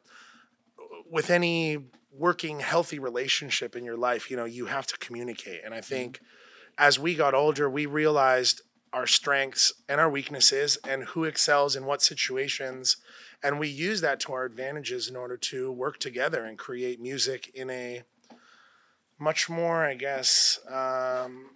with 1.11 1.31
any 1.31 1.79
working 2.13 2.61
healthy 2.61 2.99
relationship 2.99 3.75
in 3.75 3.85
your 3.85 3.97
life 3.97 4.31
you 4.31 4.37
know 4.37 4.45
you 4.45 4.67
have 4.67 4.87
to 4.87 4.97
communicate 4.99 5.61
and 5.65 5.75
i 5.75 5.81
think 5.81 6.21
as 6.79 6.99
we 6.99 7.15
got 7.15 7.35
older 7.35 7.69
we 7.69 7.87
realized 7.87 8.63
our 8.93 9.07
strengths 9.07 9.73
and 9.89 10.01
our 10.01 10.09
weaknesses 10.09 10.79
and 10.89 11.05
who 11.05 11.25
excels 11.25 11.77
in 11.77 11.85
what 11.85 12.01
situations 12.01 12.97
and 13.43 13.59
we 13.59 13.69
use 13.69 14.01
that 14.01 14.21
to 14.21 14.33
our 14.33 14.45
advantages 14.45 15.09
in 15.09 15.17
order 15.17 15.37
to 15.37 15.71
work 15.71 15.99
together 15.99 16.45
and 16.45 16.57
create 16.57 17.01
music 17.01 17.51
in 17.55 17.69
a 17.69 18.03
much 19.19 19.51
more 19.51 19.85
i 19.85 19.95
guess 19.95 20.59
um, 20.71 21.51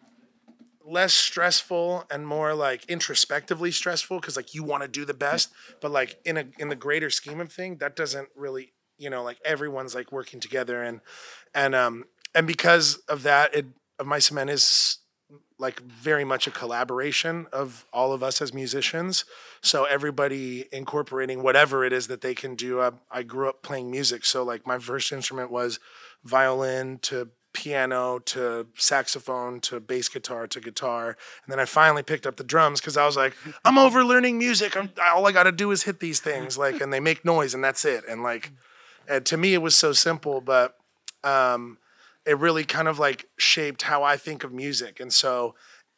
less 0.85 1.13
stressful 1.13 2.05
and 2.11 2.27
more 2.27 2.55
like 2.55 2.85
introspectively 2.87 3.71
stressful 3.71 4.19
because 4.21 4.37
like 4.37 4.55
you 4.55 4.63
want 4.63 4.83
to 4.83 4.89
do 4.89 5.05
the 5.05 5.15
best 5.15 5.51
but 5.81 5.91
like 5.91 6.19
in 6.25 6.37
a 6.37 6.45
in 6.59 6.69
the 6.69 6.75
greater 6.77 7.11
scheme 7.11 7.41
of 7.41 7.53
thing 7.53 7.77
that 7.77 7.95
doesn't 7.95 8.29
really 8.35 8.73
you 8.97 9.11
know 9.11 9.23
like 9.23 9.39
everyone's 9.45 9.95
like 9.95 10.11
working 10.11 10.41
together 10.41 10.83
and 10.83 11.01
and 11.55 11.75
um 11.75 12.05
and 12.35 12.47
because 12.47 12.97
of 13.09 13.23
that 13.23 13.55
it 13.55 13.67
of 13.99 14.07
mice 14.07 14.31
and 14.31 14.37
men 14.37 14.49
is 14.49 14.99
like 15.59 15.81
very 15.83 16.25
much 16.25 16.47
a 16.47 16.51
collaboration 16.51 17.47
of 17.53 17.87
all 17.93 18.13
of 18.13 18.23
us 18.23 18.41
as 18.41 18.53
musicians. 18.53 19.25
So 19.63 19.85
everybody 19.85 20.65
incorporating 20.73 21.43
whatever 21.43 21.85
it 21.85 21.93
is 21.93 22.07
that 22.09 22.23
they 22.23 22.35
can 22.35 22.55
do 22.55 22.81
I, 22.81 22.93
I 23.11 23.23
grew 23.23 23.49
up 23.49 23.63
playing 23.63 23.91
music. 23.91 24.25
So 24.25 24.43
like 24.43 24.67
my 24.67 24.79
first 24.79 25.13
instrument 25.13 25.51
was 25.51 25.79
violin 26.25 26.99
to 27.03 27.29
piano 27.53 28.19
to 28.19 28.67
saxophone 28.77 29.61
to 29.61 29.81
bass 29.81 30.09
guitar 30.09 30.47
to 30.47 30.61
guitar. 30.61 31.17
And 31.45 31.53
then 31.53 31.59
i 31.59 31.65
finally 31.65 32.03
picked 32.03 32.27
up 32.27 32.37
the 32.37 32.45
drums 32.45 32.81
because 32.81 32.97
i 32.97 33.05
was 33.05 33.17
like 33.17 33.35
i'm 33.65 33.79
over 33.79 34.05
learning 34.05 34.39
music. 34.39 34.77
I'm, 34.77 34.91
all 35.03 35.27
i 35.27 35.33
gotta 35.33 35.53
do 35.53 35.71
is 35.71 35.85
hit 35.85 36.01
these 36.01 36.21
things. 36.21 36.57
Like 36.57 36.81
and 36.81 36.93
they 36.93 37.01
make 37.01 37.25
noise 37.25 37.55
and 37.55 37.63
that's 37.63 37.85
it. 37.85 38.05
And 38.09 38.23
like 38.23 38.53
and 39.09 39.25
to 39.27 39.37
me 39.37 39.55
it 39.55 39.63
was 39.63 39.75
so 39.75 39.93
simple 39.93 40.41
but 40.41 40.77
um 41.25 41.79
it 42.27 42.39
really 42.39 42.65
kind 42.65 42.87
of 42.87 42.99
like 42.99 43.27
shaped 43.39 43.83
how 43.83 44.03
i 44.03 44.17
think 44.17 44.45
of 44.45 44.53
music. 44.53 45.01
And 45.01 45.13
so 45.13 45.55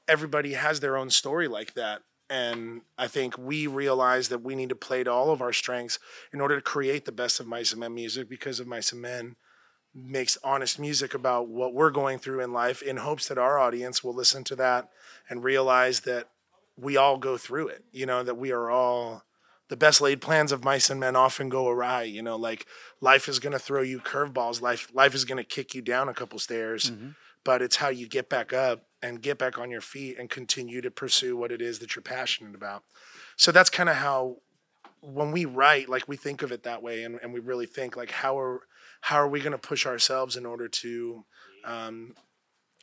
everybody 0.09 0.55
has 0.55 0.81
their 0.81 0.97
own 0.97 1.11
story 1.11 1.49
like 1.49 1.75
that. 1.75 2.03
And 2.31 2.81
i 2.97 3.09
think 3.09 3.37
we 3.37 3.67
realize 3.67 4.29
that 4.29 4.43
we 4.43 4.55
need 4.55 4.71
to 4.71 4.75
play 4.75 5.05
to 5.05 5.13
all 5.13 5.31
of 5.31 5.43
our 5.43 5.53
strengths 5.53 5.99
in 6.33 6.41
order 6.41 6.57
to 6.57 6.63
create 6.63 7.05
the 7.05 7.13
best 7.13 7.41
of 7.41 7.47
mice 7.47 7.73
and 7.73 7.81
men 7.81 7.95
music 7.95 8.29
because 8.29 8.59
of 8.59 8.67
mice 8.67 8.93
and 8.93 9.03
men 9.03 9.37
makes 9.95 10.39
honest 10.43 10.79
music 10.79 11.15
about 11.15 11.49
what 11.49 11.75
we're 11.75 11.91
going 11.91 12.19
through 12.19 12.41
in 12.41 12.53
life 12.53 12.83
in 12.83 12.99
hopes 12.99 13.29
that 13.29 13.39
our 13.39 13.59
audience 13.59 14.03
will 14.03 14.15
listen 14.15 14.43
to 14.45 14.57
that 14.57 14.89
and 15.29 15.45
realize 15.45 16.01
that 16.01 16.29
we 16.77 16.97
all 16.97 17.19
go 17.19 17.37
through 17.37 17.69
it 17.69 17.85
you 17.93 18.07
know 18.07 18.23
that 18.23 18.37
we 18.37 18.51
are 18.51 18.71
all 18.71 19.23
the 19.69 19.77
best 19.77 20.01
laid 20.01 20.21
plans 20.21 20.51
of 20.51 20.65
mice 20.65 20.89
and 20.89 20.99
men 20.99 21.15
often 21.15 21.51
go 21.51 21.69
awry 21.69 22.03
you 22.03 22.23
know 22.23 22.37
like 22.37 22.67
life 23.01 23.29
is 23.29 23.39
going 23.39 23.53
to 23.53 23.59
throw 23.59 23.83
you 23.83 23.99
curveballs 24.01 24.63
life 24.63 24.89
life 24.95 25.15
is 25.15 25.27
going 25.27 25.37
to 25.37 25.45
kick 25.45 25.75
you 25.75 25.83
down 25.83 26.09
a 26.09 26.15
couple 26.15 26.39
stairs 26.39 26.91
mm-hmm. 26.91 27.11
but 27.45 27.61
it's 27.61 27.77
how 27.77 27.89
you 27.89 28.09
get 28.09 28.31
back 28.31 28.55
up 28.55 28.87
and 29.03 29.21
get 29.21 29.37
back 29.37 29.59
on 29.59 29.71
your 29.71 29.81
feet 29.81 30.17
and 30.19 30.31
continue 30.31 30.81
to 30.81 30.91
pursue 30.91 31.37
what 31.37 31.51
it 31.51 31.61
is 31.61 31.81
that 31.81 31.97
you're 31.97 32.03
passionate 32.03 32.55
about. 32.55 32.85
So 33.37 33.51
that's 33.51 33.69
kind 33.69 33.89
of 33.89 33.97
how 33.97 34.37
when 35.01 35.33
we 35.33 35.45
write 35.45 35.89
like 35.89 36.07
we 36.07 36.17
think 36.17 36.43
of 36.43 36.53
it 36.53 36.63
that 36.63 36.81
way 36.83 37.03
and, 37.03 37.19
and 37.23 37.33
we 37.33 37.41
really 37.41 37.67
think 37.67 37.97
like 37.97 38.13
how 38.13 38.39
are 38.39 38.61
how 39.03 39.17
are 39.17 39.29
we 39.29 39.41
going 39.41 39.53
to 39.53 39.59
push 39.59 39.85
ourselves 39.87 40.37
in 40.37 40.47
order 40.47 40.69
to 40.69 41.25
um, 41.65 42.15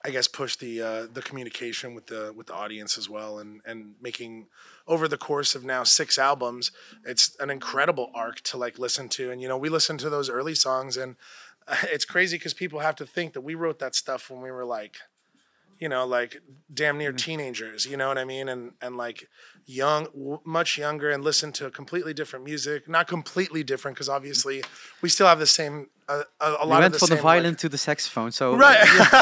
I 0.05 0.11
guess 0.11 0.27
push 0.27 0.55
the 0.55 0.81
uh, 0.81 1.07
the 1.11 1.21
communication 1.21 1.93
with 1.93 2.07
the 2.07 2.33
with 2.35 2.47
the 2.47 2.53
audience 2.53 2.97
as 2.97 3.09
well 3.09 3.39
and 3.39 3.61
and 3.65 3.95
making 4.01 4.47
over 4.87 5.07
the 5.07 5.17
course 5.17 5.55
of 5.55 5.65
now 5.65 5.83
six 5.83 6.17
albums 6.17 6.71
it's 7.03 7.35
an 7.39 7.49
incredible 7.49 8.09
arc 8.15 8.41
to 8.41 8.57
like 8.57 8.79
listen 8.79 9.09
to. 9.09 9.31
And 9.31 9.41
you 9.41 9.47
know 9.47 9.57
we 9.57 9.67
listen 9.69 9.97
to 9.97 10.09
those 10.09 10.29
early 10.29 10.55
songs 10.55 10.95
and 10.95 11.17
uh, 11.67 11.75
it's 11.91 12.05
crazy 12.05 12.37
because 12.37 12.53
people 12.53 12.79
have 12.79 12.95
to 12.97 13.05
think 13.05 13.33
that 13.33 13.41
we 13.41 13.55
wrote 13.55 13.79
that 13.79 13.95
stuff 13.95 14.29
when 14.29 14.41
we 14.41 14.51
were 14.51 14.65
like 14.65 14.97
you 15.79 15.87
know 15.89 16.05
like 16.05 16.41
damn 16.73 16.97
near 16.97 17.11
teenagers 17.13 17.85
you 17.85 17.95
know 17.97 18.07
what 18.07 18.17
i 18.17 18.25
mean 18.25 18.49
and 18.49 18.73
and 18.81 18.97
like 18.97 19.27
young 19.65 20.05
w- 20.05 20.39
much 20.45 20.77
younger 20.77 21.09
and 21.09 21.23
listen 21.23 21.51
to 21.51 21.69
completely 21.69 22.13
different 22.13 22.43
music 22.45 22.87
not 22.89 23.07
completely 23.07 23.63
different 23.63 23.95
because 23.95 24.09
obviously 24.09 24.63
we 25.01 25.09
still 25.09 25.27
have 25.27 25.39
the 25.39 25.47
same 25.47 25.87
uh, 26.07 26.23
a, 26.41 26.49
a 26.61 26.65
lot 26.65 26.77
of 26.77 26.79
went 26.79 26.93
the 26.93 26.99
from 26.99 27.07
the 27.09 27.15
like- 27.15 27.21
violin 27.21 27.55
to 27.55 27.69
the 27.69 27.77
saxophone, 27.77 28.31
so 28.31 28.55
Right. 28.55 28.79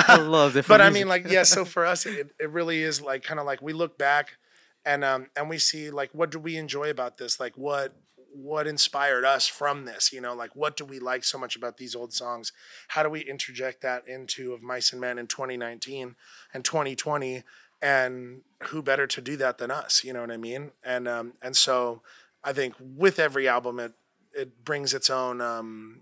a 0.08 0.22
lot 0.22 0.48
of 0.48 0.54
different. 0.54 0.68
but 0.70 0.82
I 0.82 0.90
mean, 0.90 1.10
like, 1.10 1.28
yeah. 1.30 1.44
So 1.44 1.66
for 1.74 1.86
us, 1.86 2.06
it, 2.06 2.34
it 2.40 2.50
really 2.50 2.82
is 2.82 3.02
like 3.02 3.24
kind 3.24 3.42
of 3.42 3.46
like 3.46 3.62
we 3.62 3.74
look 3.74 3.98
back, 3.98 4.38
and 4.86 5.04
um, 5.04 5.28
and 5.36 5.50
we 5.50 5.58
see 5.58 5.90
like 5.90 6.12
what 6.14 6.30
do 6.32 6.40
we 6.40 6.56
enjoy 6.56 6.90
about 6.90 7.18
this? 7.18 7.42
Like, 7.42 7.58
what 7.58 7.94
what 8.34 8.68
inspired 8.68 9.26
us 9.26 9.48
from 9.48 9.86
this 9.86 10.14
you 10.14 10.22
know 10.22 10.34
like 10.34 10.56
what 10.56 10.78
do 10.78 10.86
we 10.86 11.00
like 11.00 11.24
so 11.24 11.38
much 11.38 11.56
about 11.56 11.78
these 11.78 11.96
old 11.96 12.14
songs? 12.14 12.52
How 12.90 13.04
do 13.04 13.10
we 13.10 13.22
interject 13.22 13.82
that 13.82 14.08
into 14.08 14.54
of 14.54 14.62
mice 14.62 14.92
and 14.92 15.02
men 15.02 15.18
in 15.18 15.28
2019 15.28 16.16
and 16.54 16.66
2020 16.66 17.44
and 17.82 18.42
who 18.64 18.82
better 18.82 19.06
to 19.08 19.22
do 19.22 19.38
that 19.38 19.58
than 19.58 19.72
us 19.72 20.04
you 20.04 20.14
know 20.14 20.22
what 20.22 20.32
i 20.32 20.38
mean? 20.38 20.72
And 20.84 21.08
um 21.08 21.34
and 21.42 21.56
so 21.56 22.02
i 22.44 22.54
think 22.54 22.76
with 22.80 23.20
every 23.20 23.48
album 23.48 23.80
it 23.80 23.94
it 24.34 24.64
brings 24.64 24.94
its 24.94 25.10
own 25.10 25.42
um 25.42 26.02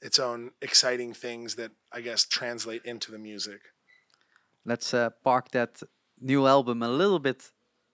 its 0.00 0.18
own 0.18 0.50
exciting 0.60 1.12
things 1.14 1.54
that 1.54 1.70
i 1.92 2.00
guess 2.00 2.24
translate 2.24 2.84
into 2.84 3.10
the 3.12 3.18
music. 3.18 3.60
Let's 4.64 4.94
uh, 4.94 5.10
park 5.24 5.50
that 5.50 5.82
new 6.20 6.46
album 6.46 6.82
a 6.82 6.88
little 6.88 7.18
bit 7.18 7.50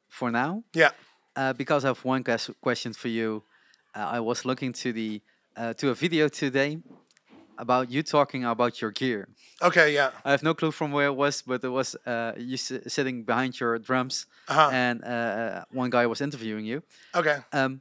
for 0.08 0.30
now. 0.30 0.64
yeah 0.74 0.92
Uh, 1.38 1.52
because 1.52 1.84
I 1.84 1.88
have 1.88 2.04
one 2.04 2.24
ques- 2.24 2.50
question 2.60 2.92
for 2.92 3.06
you. 3.08 3.42
Uh, 3.94 4.16
I 4.16 4.20
was 4.20 4.44
looking 4.44 4.72
to 4.82 4.92
the 4.92 5.20
uh, 5.56 5.72
to 5.74 5.90
a 5.90 5.94
video 5.94 6.28
today 6.28 6.78
about 7.58 7.90
you 7.90 8.02
talking 8.02 8.44
about 8.44 8.80
your 8.80 8.90
gear. 8.90 9.28
okay 9.62 9.94
yeah 9.94 10.10
I 10.24 10.30
have 10.30 10.42
no 10.42 10.54
clue 10.54 10.72
from 10.72 10.90
where 10.92 11.06
it 11.06 11.16
was, 11.16 11.42
but 11.42 11.62
it 11.64 11.68
was 11.68 11.96
uh, 12.06 12.32
you 12.36 12.54
s- 12.54 12.72
sitting 12.86 13.24
behind 13.24 13.60
your 13.60 13.78
drums, 13.78 14.26
uh-huh 14.48 14.70
and 14.72 15.04
uh, 15.04 15.64
one 15.70 15.90
guy 15.90 16.06
was 16.06 16.20
interviewing 16.20 16.64
you. 16.66 16.82
okay 17.14 17.38
Um, 17.52 17.80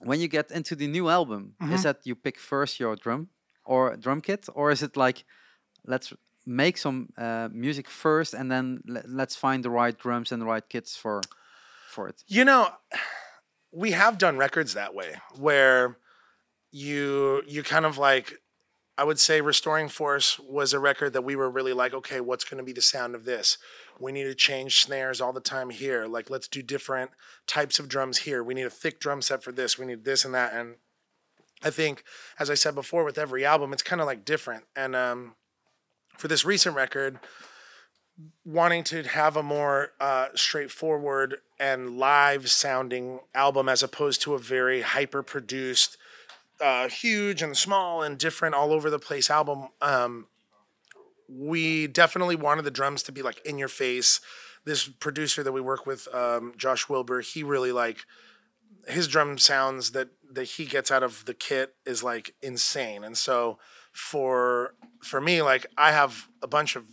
when 0.00 0.20
you 0.20 0.28
get 0.28 0.50
into 0.50 0.74
the 0.74 0.86
new 0.88 1.08
album, 1.08 1.54
is 1.70 1.82
that 1.82 1.98
you 2.04 2.16
pick 2.16 2.38
first 2.38 2.80
your 2.80 2.96
drum 2.96 3.28
or 3.64 3.96
drum 3.96 4.20
kit, 4.20 4.48
or 4.54 4.72
is 4.72 4.82
it 4.82 4.96
like 4.96 5.24
let's 5.86 6.12
make 6.46 6.76
some 6.78 7.08
uh, 7.16 7.48
music 7.52 7.88
first 7.88 8.34
and 8.34 8.50
then 8.50 8.82
le- 8.86 9.06
let's 9.06 9.36
find 9.36 9.62
the 9.64 9.70
right 9.70 9.96
drums 9.98 10.32
and 10.32 10.42
the 10.42 10.46
right 10.46 10.68
kits 10.68 10.96
for 10.96 11.20
for 11.92 12.08
it? 12.08 12.22
You 12.26 12.44
know, 12.44 12.70
we 13.70 13.92
have 13.92 14.18
done 14.18 14.36
records 14.38 14.74
that 14.74 14.94
way 14.94 15.16
where 15.36 15.98
you 16.70 17.42
you 17.46 17.62
kind 17.62 17.86
of 17.86 17.98
like 17.98 18.42
I 18.98 19.04
would 19.04 19.18
say 19.18 19.40
Restoring 19.40 19.88
Force 19.88 20.38
was 20.38 20.72
a 20.72 20.78
record 20.78 21.14
that 21.14 21.24
we 21.24 21.34
were 21.34 21.50
really 21.50 21.72
like, 21.72 21.94
okay, 21.94 22.20
what's 22.20 22.44
going 22.44 22.58
to 22.58 22.64
be 22.64 22.74
the 22.74 22.82
sound 22.82 23.14
of 23.14 23.24
this? 23.24 23.56
We 23.98 24.12
need 24.12 24.24
to 24.24 24.34
change 24.34 24.82
snares 24.84 25.20
all 25.20 25.32
the 25.32 25.40
time 25.40 25.70
here. 25.70 26.06
Like, 26.06 26.28
let's 26.28 26.46
do 26.46 26.62
different 26.62 27.10
types 27.46 27.78
of 27.78 27.88
drums 27.88 28.18
here. 28.18 28.44
We 28.44 28.54
need 28.54 28.66
a 28.66 28.70
thick 28.70 29.00
drum 29.00 29.22
set 29.22 29.42
for 29.42 29.50
this. 29.50 29.78
We 29.78 29.86
need 29.86 30.04
this 30.04 30.26
and 30.26 30.34
that. 30.34 30.52
And 30.52 30.76
I 31.62 31.70
think, 31.70 32.04
as 32.38 32.50
I 32.50 32.54
said 32.54 32.74
before, 32.74 33.02
with 33.02 33.16
every 33.16 33.46
album, 33.46 33.72
it's 33.72 33.82
kind 33.82 34.00
of 34.00 34.06
like 34.06 34.26
different. 34.26 34.64
And 34.76 34.94
um, 34.94 35.36
for 36.18 36.28
this 36.28 36.44
recent 36.44 36.76
record, 36.76 37.18
wanting 38.44 38.84
to 38.84 39.02
have 39.04 39.36
a 39.36 39.42
more 39.42 39.92
uh, 40.00 40.28
straightforward 40.34 41.38
and 41.62 41.96
live 41.96 42.50
sounding 42.50 43.20
album 43.36 43.68
as 43.68 43.84
opposed 43.84 44.20
to 44.20 44.34
a 44.34 44.38
very 44.38 44.80
hyper 44.80 45.22
produced, 45.22 45.96
uh, 46.60 46.88
huge 46.88 47.40
and 47.40 47.56
small 47.56 48.02
and 48.02 48.18
different 48.18 48.56
all 48.56 48.72
over 48.72 48.90
the 48.90 48.98
place 48.98 49.30
album. 49.30 49.68
Um, 49.80 50.26
we 51.28 51.86
definitely 51.86 52.34
wanted 52.34 52.64
the 52.64 52.72
drums 52.72 53.04
to 53.04 53.12
be 53.12 53.22
like 53.22 53.40
in 53.46 53.58
your 53.58 53.68
face. 53.68 54.20
This 54.64 54.88
producer 54.88 55.44
that 55.44 55.52
we 55.52 55.60
work 55.60 55.86
with, 55.86 56.12
um, 56.12 56.52
Josh 56.56 56.88
Wilbur, 56.88 57.20
he 57.20 57.44
really 57.44 57.70
like 57.70 58.06
his 58.88 59.06
drum 59.06 59.38
sounds 59.38 59.92
that 59.92 60.08
that 60.32 60.44
he 60.44 60.64
gets 60.64 60.90
out 60.90 61.04
of 61.04 61.24
the 61.26 61.34
kit 61.34 61.76
is 61.86 62.02
like 62.02 62.34
insane. 62.42 63.04
And 63.04 63.16
so 63.16 63.60
for 63.92 64.74
for 65.00 65.20
me, 65.20 65.42
like 65.42 65.66
I 65.78 65.92
have 65.92 66.26
a 66.42 66.48
bunch 66.48 66.74
of 66.74 66.86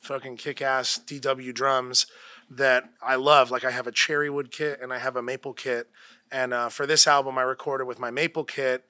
fucking 0.00 0.38
kick 0.38 0.60
ass 0.60 0.98
DW 1.06 1.54
drums 1.54 2.06
that 2.50 2.90
I 3.02 3.16
love. 3.16 3.50
Like 3.50 3.64
I 3.64 3.70
have 3.70 3.86
a 3.86 3.92
cherry 3.92 4.30
wood 4.30 4.50
kit 4.50 4.80
and 4.82 4.92
I 4.92 4.98
have 4.98 5.16
a 5.16 5.22
maple 5.22 5.52
kit. 5.52 5.88
And 6.30 6.52
uh, 6.52 6.68
for 6.68 6.86
this 6.86 7.06
album, 7.06 7.38
I 7.38 7.42
recorded 7.42 7.86
with 7.86 7.98
my 7.98 8.10
maple 8.10 8.44
kit 8.44 8.84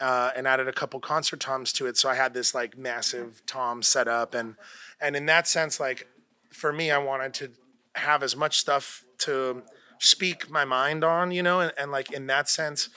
uh, 0.00 0.30
and 0.36 0.46
added 0.46 0.68
a 0.68 0.72
couple 0.72 1.00
concert 1.00 1.40
toms 1.40 1.72
to 1.74 1.86
it. 1.86 1.96
So 1.96 2.08
I 2.08 2.14
had 2.14 2.34
this 2.34 2.54
like 2.54 2.76
massive 2.76 3.42
tom 3.46 3.82
set 3.82 4.08
up, 4.08 4.34
and 4.34 4.56
and 5.00 5.16
in 5.16 5.26
that 5.26 5.48
sense, 5.48 5.80
like 5.80 6.06
for 6.50 6.72
me, 6.72 6.90
I 6.90 6.98
wanted 6.98 7.34
to 7.34 7.50
have 7.94 8.22
as 8.22 8.36
much 8.36 8.58
stuff 8.58 9.04
to 9.18 9.62
speak 9.98 10.50
my 10.50 10.64
mind 10.64 11.02
on, 11.02 11.30
you 11.30 11.42
know, 11.42 11.60
and, 11.60 11.72
and 11.78 11.90
like 11.90 12.12
in 12.12 12.26
that 12.26 12.48
sense, 12.48 12.90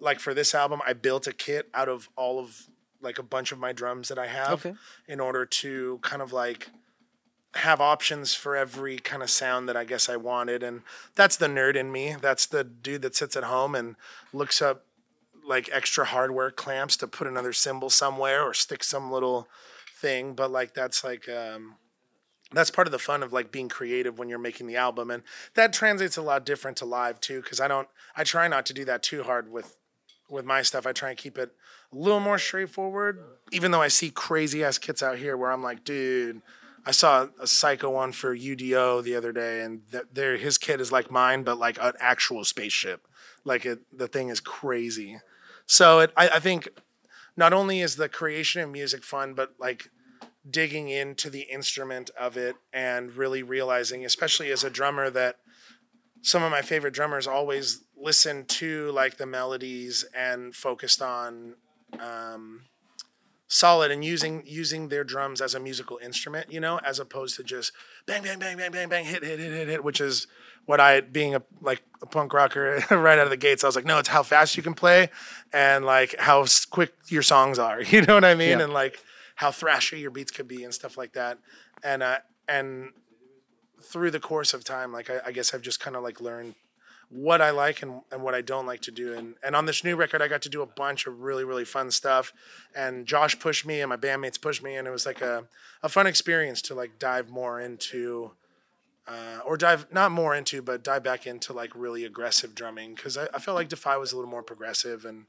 like 0.00 0.18
for 0.18 0.34
this 0.34 0.54
album, 0.54 0.80
I 0.86 0.92
built 0.92 1.26
a 1.28 1.32
kit 1.32 1.68
out 1.72 1.88
of 1.88 2.08
all 2.16 2.40
of 2.40 2.66
like 3.00 3.18
a 3.18 3.22
bunch 3.22 3.52
of 3.52 3.58
my 3.58 3.72
drums 3.72 4.08
that 4.08 4.18
I 4.18 4.26
have 4.26 4.52
Okay. 4.66 4.74
in 5.06 5.20
order 5.20 5.46
to 5.46 5.98
kind 6.02 6.20
of 6.20 6.32
like 6.32 6.68
have 7.54 7.80
options 7.80 8.34
for 8.34 8.56
every 8.56 8.98
kind 8.98 9.22
of 9.22 9.30
sound 9.30 9.68
that 9.68 9.76
I 9.76 9.84
guess 9.84 10.08
I 10.08 10.16
wanted. 10.16 10.62
And 10.62 10.82
that's 11.14 11.36
the 11.36 11.48
nerd 11.48 11.76
in 11.76 11.90
me. 11.90 12.16
That's 12.20 12.46
the 12.46 12.62
dude 12.62 13.02
that 13.02 13.16
sits 13.16 13.36
at 13.36 13.44
home 13.44 13.74
and 13.74 13.96
looks 14.32 14.62
up 14.62 14.84
like 15.46 15.68
extra 15.72 16.04
hardware 16.04 16.50
clamps 16.50 16.96
to 16.98 17.08
put 17.08 17.26
another 17.26 17.52
cymbal 17.52 17.90
somewhere 17.90 18.44
or 18.44 18.54
stick 18.54 18.84
some 18.84 19.10
little 19.10 19.48
thing. 19.92 20.34
But 20.34 20.52
like 20.52 20.74
that's 20.74 21.02
like 21.02 21.28
um 21.28 21.76
that's 22.52 22.70
part 22.70 22.86
of 22.88 22.92
the 22.92 22.98
fun 22.98 23.22
of 23.22 23.32
like 23.32 23.52
being 23.52 23.68
creative 23.68 24.18
when 24.18 24.28
you're 24.28 24.38
making 24.38 24.66
the 24.66 24.76
album 24.76 25.10
and 25.10 25.22
that 25.54 25.72
translates 25.72 26.16
a 26.16 26.22
lot 26.22 26.44
different 26.44 26.76
to 26.76 26.84
live 26.84 27.20
too 27.20 27.40
because 27.42 27.60
i 27.60 27.68
don't 27.68 27.88
i 28.16 28.24
try 28.24 28.48
not 28.48 28.66
to 28.66 28.74
do 28.74 28.84
that 28.84 29.02
too 29.02 29.22
hard 29.22 29.50
with 29.50 29.76
with 30.28 30.44
my 30.44 30.62
stuff 30.62 30.86
i 30.86 30.92
try 30.92 31.10
and 31.10 31.18
keep 31.18 31.38
it 31.38 31.52
a 31.92 31.96
little 31.96 32.20
more 32.20 32.38
straightforward 32.38 33.22
even 33.52 33.70
though 33.70 33.82
i 33.82 33.88
see 33.88 34.10
crazy 34.10 34.64
ass 34.64 34.78
kits 34.78 35.02
out 35.02 35.18
here 35.18 35.36
where 35.36 35.52
i'm 35.52 35.62
like 35.62 35.84
dude 35.84 36.42
i 36.86 36.90
saw 36.90 37.28
a 37.40 37.46
psycho 37.46 37.90
one 37.90 38.12
for 38.12 38.34
udo 38.34 39.00
the 39.00 39.14
other 39.14 39.32
day 39.32 39.60
and 39.60 39.82
th- 39.90 40.04
there 40.12 40.36
his 40.36 40.58
kit 40.58 40.80
is 40.80 40.90
like 40.92 41.10
mine 41.10 41.42
but 41.42 41.58
like 41.58 41.78
an 41.80 41.92
actual 42.00 42.44
spaceship. 42.44 43.06
Like 43.44 43.64
it, 43.64 43.80
the 43.96 44.08
thing 44.08 44.28
is 44.28 44.40
crazy. 44.40 45.18
So 45.66 46.00
it, 46.00 46.12
I, 46.16 46.28
I 46.28 46.40
think 46.40 46.68
not 47.36 47.52
only 47.52 47.80
is 47.80 47.96
the 47.96 48.08
creation 48.08 48.62
of 48.62 48.70
music 48.70 49.04
fun 49.04 49.34
but 49.34 49.54
like 49.58 49.90
digging 50.48 50.88
into 50.88 51.30
the 51.30 51.42
instrument 51.42 52.10
of 52.18 52.36
it 52.36 52.56
and 52.72 53.14
really 53.14 53.42
realizing, 53.42 54.04
especially 54.04 54.50
as 54.50 54.64
a 54.64 54.70
drummer, 54.70 55.10
that 55.10 55.36
some 56.22 56.42
of 56.42 56.50
my 56.50 56.62
favorite 56.62 56.94
drummers 56.94 57.26
always 57.26 57.84
listen 57.96 58.44
to 58.46 58.90
like 58.92 59.16
the 59.16 59.26
melodies 59.26 60.04
and 60.14 60.54
focused 60.54 61.02
on 61.02 61.54
um, 61.98 62.62
solid 63.50 63.90
and 63.90 64.04
using 64.04 64.44
using 64.46 64.88
their 64.88 65.02
drums 65.02 65.40
as 65.40 65.54
a 65.54 65.60
musical 65.60 65.98
instrument, 66.02 66.50
you 66.52 66.60
know, 66.60 66.78
as 66.86 67.00
opposed 67.00 67.36
to 67.36 67.42
just 67.42 67.72
bang 68.06 68.22
bang 68.22 68.38
bang 68.38 68.56
bang 68.56 68.70
bang 68.70 68.88
bang 68.88 69.04
hit 69.04 69.24
hit 69.24 69.40
hit 69.40 69.52
hit 69.52 69.68
hit, 69.68 69.84
which 69.84 70.00
is 70.00 70.28
what 70.66 70.78
I 70.78 71.00
being 71.00 71.34
a 71.34 71.42
like 71.60 71.82
a 72.00 72.06
punk 72.06 72.32
rocker 72.32 72.82
right 72.90 73.18
out 73.18 73.24
of 73.24 73.30
the 73.30 73.36
gates. 73.36 73.64
I 73.64 73.66
was 73.66 73.74
like, 73.74 73.84
no, 73.84 73.98
it's 73.98 74.08
how 74.08 74.22
fast 74.22 74.56
you 74.56 74.62
can 74.62 74.74
play 74.74 75.10
and 75.52 75.84
like 75.84 76.14
how 76.18 76.46
quick 76.70 76.94
your 77.08 77.22
songs 77.22 77.58
are. 77.58 77.82
You 77.90 78.02
know 78.02 78.14
what 78.14 78.24
I 78.24 78.36
mean? 78.36 78.58
Yeah. 78.58 78.64
And 78.64 78.72
like 78.72 79.02
how 79.34 79.50
thrashy 79.50 80.00
your 80.00 80.12
beats 80.12 80.30
could 80.30 80.46
be 80.46 80.62
and 80.62 80.72
stuff 80.72 80.96
like 80.96 81.12
that. 81.14 81.38
And 81.82 82.04
uh, 82.04 82.18
and 82.48 82.90
through 83.82 84.12
the 84.12 84.20
course 84.20 84.54
of 84.54 84.62
time, 84.62 84.92
like 84.92 85.10
I, 85.10 85.20
I 85.26 85.32
guess 85.32 85.52
I've 85.52 85.62
just 85.62 85.80
kind 85.80 85.96
of 85.96 86.04
like 86.04 86.20
learned 86.20 86.54
what 87.10 87.42
I 87.42 87.50
like 87.50 87.82
and, 87.82 88.00
and 88.12 88.22
what 88.22 88.34
I 88.34 88.40
don't 88.40 88.66
like 88.66 88.80
to 88.82 88.90
do. 88.90 89.12
And 89.12 89.34
and 89.42 89.54
on 89.54 89.66
this 89.66 89.84
new 89.84 89.96
record, 89.96 90.22
I 90.22 90.28
got 90.28 90.42
to 90.42 90.48
do 90.48 90.62
a 90.62 90.66
bunch 90.66 91.06
of 91.06 91.20
really 91.20 91.44
really 91.44 91.64
fun 91.64 91.90
stuff. 91.90 92.32
And 92.74 93.04
Josh 93.06 93.38
pushed 93.38 93.66
me, 93.66 93.80
and 93.80 93.88
my 93.90 93.96
bandmates 93.96 94.40
pushed 94.40 94.62
me, 94.62 94.76
and 94.76 94.86
it 94.86 94.90
was 94.90 95.04
like 95.04 95.20
a 95.20 95.44
a 95.82 95.88
fun 95.88 96.06
experience 96.06 96.62
to 96.62 96.74
like 96.74 96.98
dive 96.98 97.28
more 97.28 97.60
into. 97.60 98.32
Uh, 99.08 99.40
or 99.44 99.56
dive 99.56 99.86
not 99.90 100.12
more 100.12 100.36
into, 100.36 100.62
but 100.62 100.84
dive 100.84 101.02
back 101.02 101.26
into 101.26 101.52
like 101.52 101.72
really 101.74 102.04
aggressive 102.04 102.54
drumming 102.54 102.94
because 102.94 103.16
I, 103.16 103.26
I 103.34 103.40
felt 103.40 103.56
like 103.56 103.68
Defy 103.68 103.96
was 103.96 104.12
a 104.12 104.16
little 104.16 104.30
more 104.30 104.42
progressive 104.42 105.04
and 105.04 105.24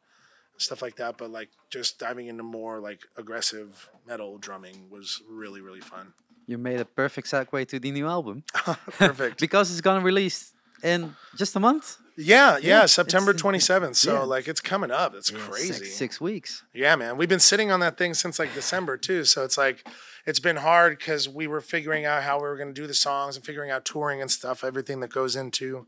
stuff 0.58 0.84
like 0.84 0.98
that. 0.98 1.18
But 1.18 1.32
like 1.32 1.50
just 1.72 1.98
diving 1.98 2.28
into 2.28 2.44
more 2.44 2.80
like 2.80 3.00
aggressive 3.18 3.90
metal 4.06 4.38
drumming 4.38 4.88
was 4.92 5.24
really 5.28 5.62
really 5.62 5.80
fun. 5.80 6.14
You 6.46 6.60
made 6.60 6.80
a 6.80 6.86
perfect 6.86 7.28
segue 7.28 7.68
to 7.70 7.80
the 7.80 7.92
new 7.92 8.08
album 8.08 8.44
Perfect. 8.54 9.40
because 9.40 9.72
it's 9.72 9.82
gonna 9.82 10.04
release 10.04 10.54
in 10.84 11.16
just 11.36 11.56
a 11.56 11.60
month. 11.60 11.98
Yeah, 12.18 12.58
yeah, 12.58 12.78
it's- 12.80 12.94
September 12.94 13.34
27th. 13.34 13.96
So 13.96 14.14
yeah. 14.14 14.20
like 14.20 14.48
it's 14.48 14.62
coming 14.62 14.92
up. 14.92 15.16
It's 15.16 15.32
Yeah, 15.32 15.40
crazy. 15.40 15.74
Six, 15.74 15.94
six 15.96 16.22
weeks. 16.22 16.64
Yeah, 16.74 16.96
man. 16.96 17.18
We've 17.18 17.30
been 17.30 17.40
sitting 17.40 17.72
on 17.72 17.80
that 17.80 17.98
thing 17.98 18.14
since 18.14 18.38
like 18.38 18.54
December 18.54 18.98
too. 18.98 19.24
So 19.24 19.44
it's 19.44 19.58
like 19.58 19.88
it's 20.26 20.40
been 20.40 20.58
hard 20.58 21.00
because 21.00 21.28
we 21.30 21.48
were 21.48 21.62
figuring 21.62 22.06
out 22.06 22.24
how 22.24 22.38
we 22.38 22.44
were 22.44 22.58
gonna 22.58 22.74
do 22.74 22.86
the 22.86 22.94
songs 22.94 23.36
and 23.36 23.46
figuring 23.46 23.72
out 23.72 23.86
touring 23.86 24.22
and 24.22 24.30
stuff, 24.30 24.64
everything 24.64 25.00
that 25.00 25.12
goes 25.12 25.36
into 25.36 25.88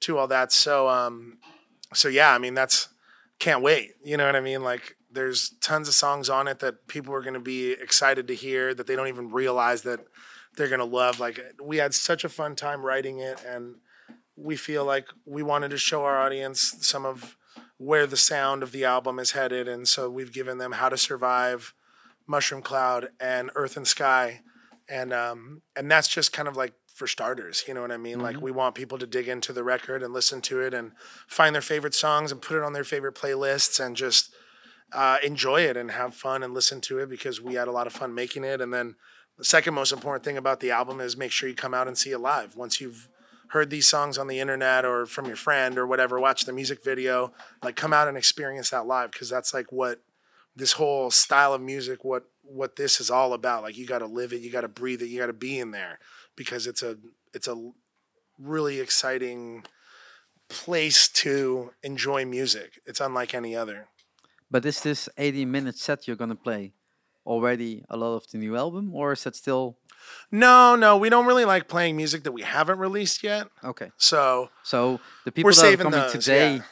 to 0.00 0.18
all 0.18 0.28
that. 0.28 0.52
So 0.52 0.88
um 0.88 1.38
so 1.92 2.08
yeah, 2.08 2.32
I 2.32 2.38
mean 2.38 2.54
that's 2.54 2.88
can't 3.38 3.60
wait. 3.62 3.94
You 4.04 4.16
know 4.16 4.24
what 4.26 4.36
I 4.36 4.40
mean? 4.40 4.62
Like 4.62 4.96
there's 5.10 5.50
tons 5.60 5.88
of 5.88 5.94
songs 5.94 6.30
on 6.30 6.46
it 6.48 6.60
that 6.60 6.86
people 6.86 7.12
are 7.12 7.22
gonna 7.22 7.40
be 7.40 7.72
excited 7.72 8.28
to 8.28 8.34
hear 8.34 8.72
that 8.72 8.86
they 8.86 8.96
don't 8.96 9.08
even 9.08 9.30
realize 9.30 9.82
that 9.82 10.00
they're 10.56 10.68
gonna 10.68 10.84
love. 10.84 11.20
Like 11.20 11.40
we 11.62 11.78
had 11.78 11.92
such 11.92 12.24
a 12.24 12.28
fun 12.30 12.54
time 12.56 12.82
writing 12.82 13.18
it 13.18 13.42
and 13.46 13.74
we 14.36 14.56
feel 14.56 14.84
like 14.84 15.08
we 15.24 15.42
wanted 15.42 15.70
to 15.70 15.78
show 15.78 16.04
our 16.04 16.20
audience 16.20 16.76
some 16.80 17.06
of 17.06 17.36
where 17.78 18.06
the 18.06 18.16
sound 18.16 18.62
of 18.62 18.72
the 18.72 18.84
album 18.84 19.18
is 19.18 19.32
headed 19.32 19.68
and 19.68 19.88
so 19.88 20.08
we've 20.08 20.32
given 20.32 20.58
them 20.58 20.72
how 20.72 20.88
to 20.88 20.96
survive 20.96 21.74
mushroom 22.26 22.62
cloud 22.62 23.08
and 23.20 23.50
earth 23.54 23.76
and 23.76 23.86
sky 23.86 24.40
and 24.88 25.12
um, 25.12 25.62
and 25.74 25.90
that's 25.90 26.08
just 26.08 26.32
kind 26.32 26.48
of 26.48 26.56
like 26.56 26.72
for 26.96 27.06
starters. 27.06 27.64
You 27.68 27.74
know 27.74 27.82
what 27.82 27.92
I 27.92 27.98
mean? 27.98 28.20
Like 28.20 28.40
we 28.40 28.50
want 28.50 28.74
people 28.74 28.96
to 28.96 29.06
dig 29.06 29.28
into 29.28 29.52
the 29.52 29.62
record 29.62 30.02
and 30.02 30.14
listen 30.14 30.40
to 30.42 30.60
it 30.62 30.72
and 30.72 30.92
find 31.28 31.54
their 31.54 31.62
favorite 31.62 31.94
songs 31.94 32.32
and 32.32 32.40
put 32.40 32.56
it 32.56 32.62
on 32.62 32.72
their 32.72 32.84
favorite 32.84 33.14
playlists 33.14 33.84
and 33.84 33.94
just 33.94 34.34
uh, 34.92 35.18
enjoy 35.22 35.60
it 35.60 35.76
and 35.76 35.90
have 35.90 36.14
fun 36.14 36.42
and 36.42 36.54
listen 36.54 36.80
to 36.80 36.98
it 36.98 37.10
because 37.10 37.38
we 37.38 37.54
had 37.54 37.68
a 37.68 37.72
lot 37.72 37.86
of 37.86 37.92
fun 37.92 38.14
making 38.14 38.44
it. 38.44 38.62
And 38.62 38.72
then 38.72 38.94
the 39.36 39.44
second 39.44 39.74
most 39.74 39.92
important 39.92 40.24
thing 40.24 40.38
about 40.38 40.60
the 40.60 40.70
album 40.70 41.00
is 41.00 41.18
make 41.18 41.32
sure 41.32 41.50
you 41.50 41.54
come 41.54 41.74
out 41.74 41.86
and 41.86 41.98
see 41.98 42.12
it 42.12 42.18
live. 42.18 42.56
Once 42.56 42.80
you've 42.80 43.10
heard 43.48 43.70
these 43.70 43.86
songs 43.86 44.18
on 44.18 44.26
the 44.26 44.40
internet 44.40 44.84
or 44.84 45.06
from 45.06 45.26
your 45.26 45.36
friend 45.36 45.78
or 45.78 45.86
whatever, 45.86 46.18
watch 46.18 46.44
the 46.44 46.52
music 46.52 46.82
video, 46.82 47.32
like 47.62 47.76
come 47.76 47.92
out 47.92 48.08
and 48.08 48.16
experience 48.16 48.70
that 48.70 48.86
live 48.86 49.12
because 49.12 49.28
that's 49.28 49.54
like 49.54 49.70
what 49.72 50.00
this 50.54 50.72
whole 50.72 51.10
style 51.10 51.54
of 51.54 51.60
music, 51.60 52.04
what 52.04 52.28
what 52.42 52.76
this 52.76 53.00
is 53.00 53.10
all 53.10 53.32
about. 53.32 53.62
Like 53.62 53.76
you 53.76 53.86
got 53.86 53.98
to 53.98 54.06
live 54.06 54.32
it, 54.32 54.40
you 54.40 54.50
got 54.50 54.62
to 54.62 54.68
breathe 54.68 55.02
it, 55.02 55.08
you 55.08 55.18
got 55.18 55.26
to 55.26 55.32
be 55.32 55.58
in 55.58 55.70
there 55.70 55.98
because 56.36 56.66
it's 56.66 56.82
a 56.82 56.96
it's 57.34 57.48
a 57.48 57.70
really 58.38 58.80
exciting 58.80 59.64
place 60.48 61.08
to 61.08 61.72
enjoy 61.82 62.24
music. 62.24 62.80
It's 62.86 63.00
unlike 63.00 63.34
any 63.34 63.56
other. 63.56 63.88
But 64.50 64.64
is 64.64 64.80
this 64.80 65.08
80 65.18 65.44
minute 65.44 65.76
set 65.76 66.06
you're 66.06 66.16
gonna 66.16 66.36
play 66.36 66.72
already 67.26 67.84
a 67.90 67.96
lot 67.96 68.14
of 68.14 68.30
the 68.30 68.38
new 68.38 68.56
album, 68.56 68.94
or 68.94 69.12
is 69.12 69.24
that 69.24 69.34
still 69.34 69.76
No, 70.30 70.76
no, 70.76 70.96
we 70.96 71.08
don't 71.08 71.26
really 71.26 71.44
like 71.44 71.68
playing 71.68 71.96
music 71.96 72.22
that 72.24 72.32
we 72.32 72.42
haven't 72.42 72.78
released 72.78 73.22
yet. 73.22 73.48
okay? 73.64 73.90
So 73.96 74.50
So 74.62 75.00
the 75.24 75.32
people 75.32 75.50
that 75.50 75.56
are 75.58 75.60
saving 75.60 75.84
coming 75.84 76.00
those, 76.00 76.12
today 76.12 76.56
yeah. 76.56 76.62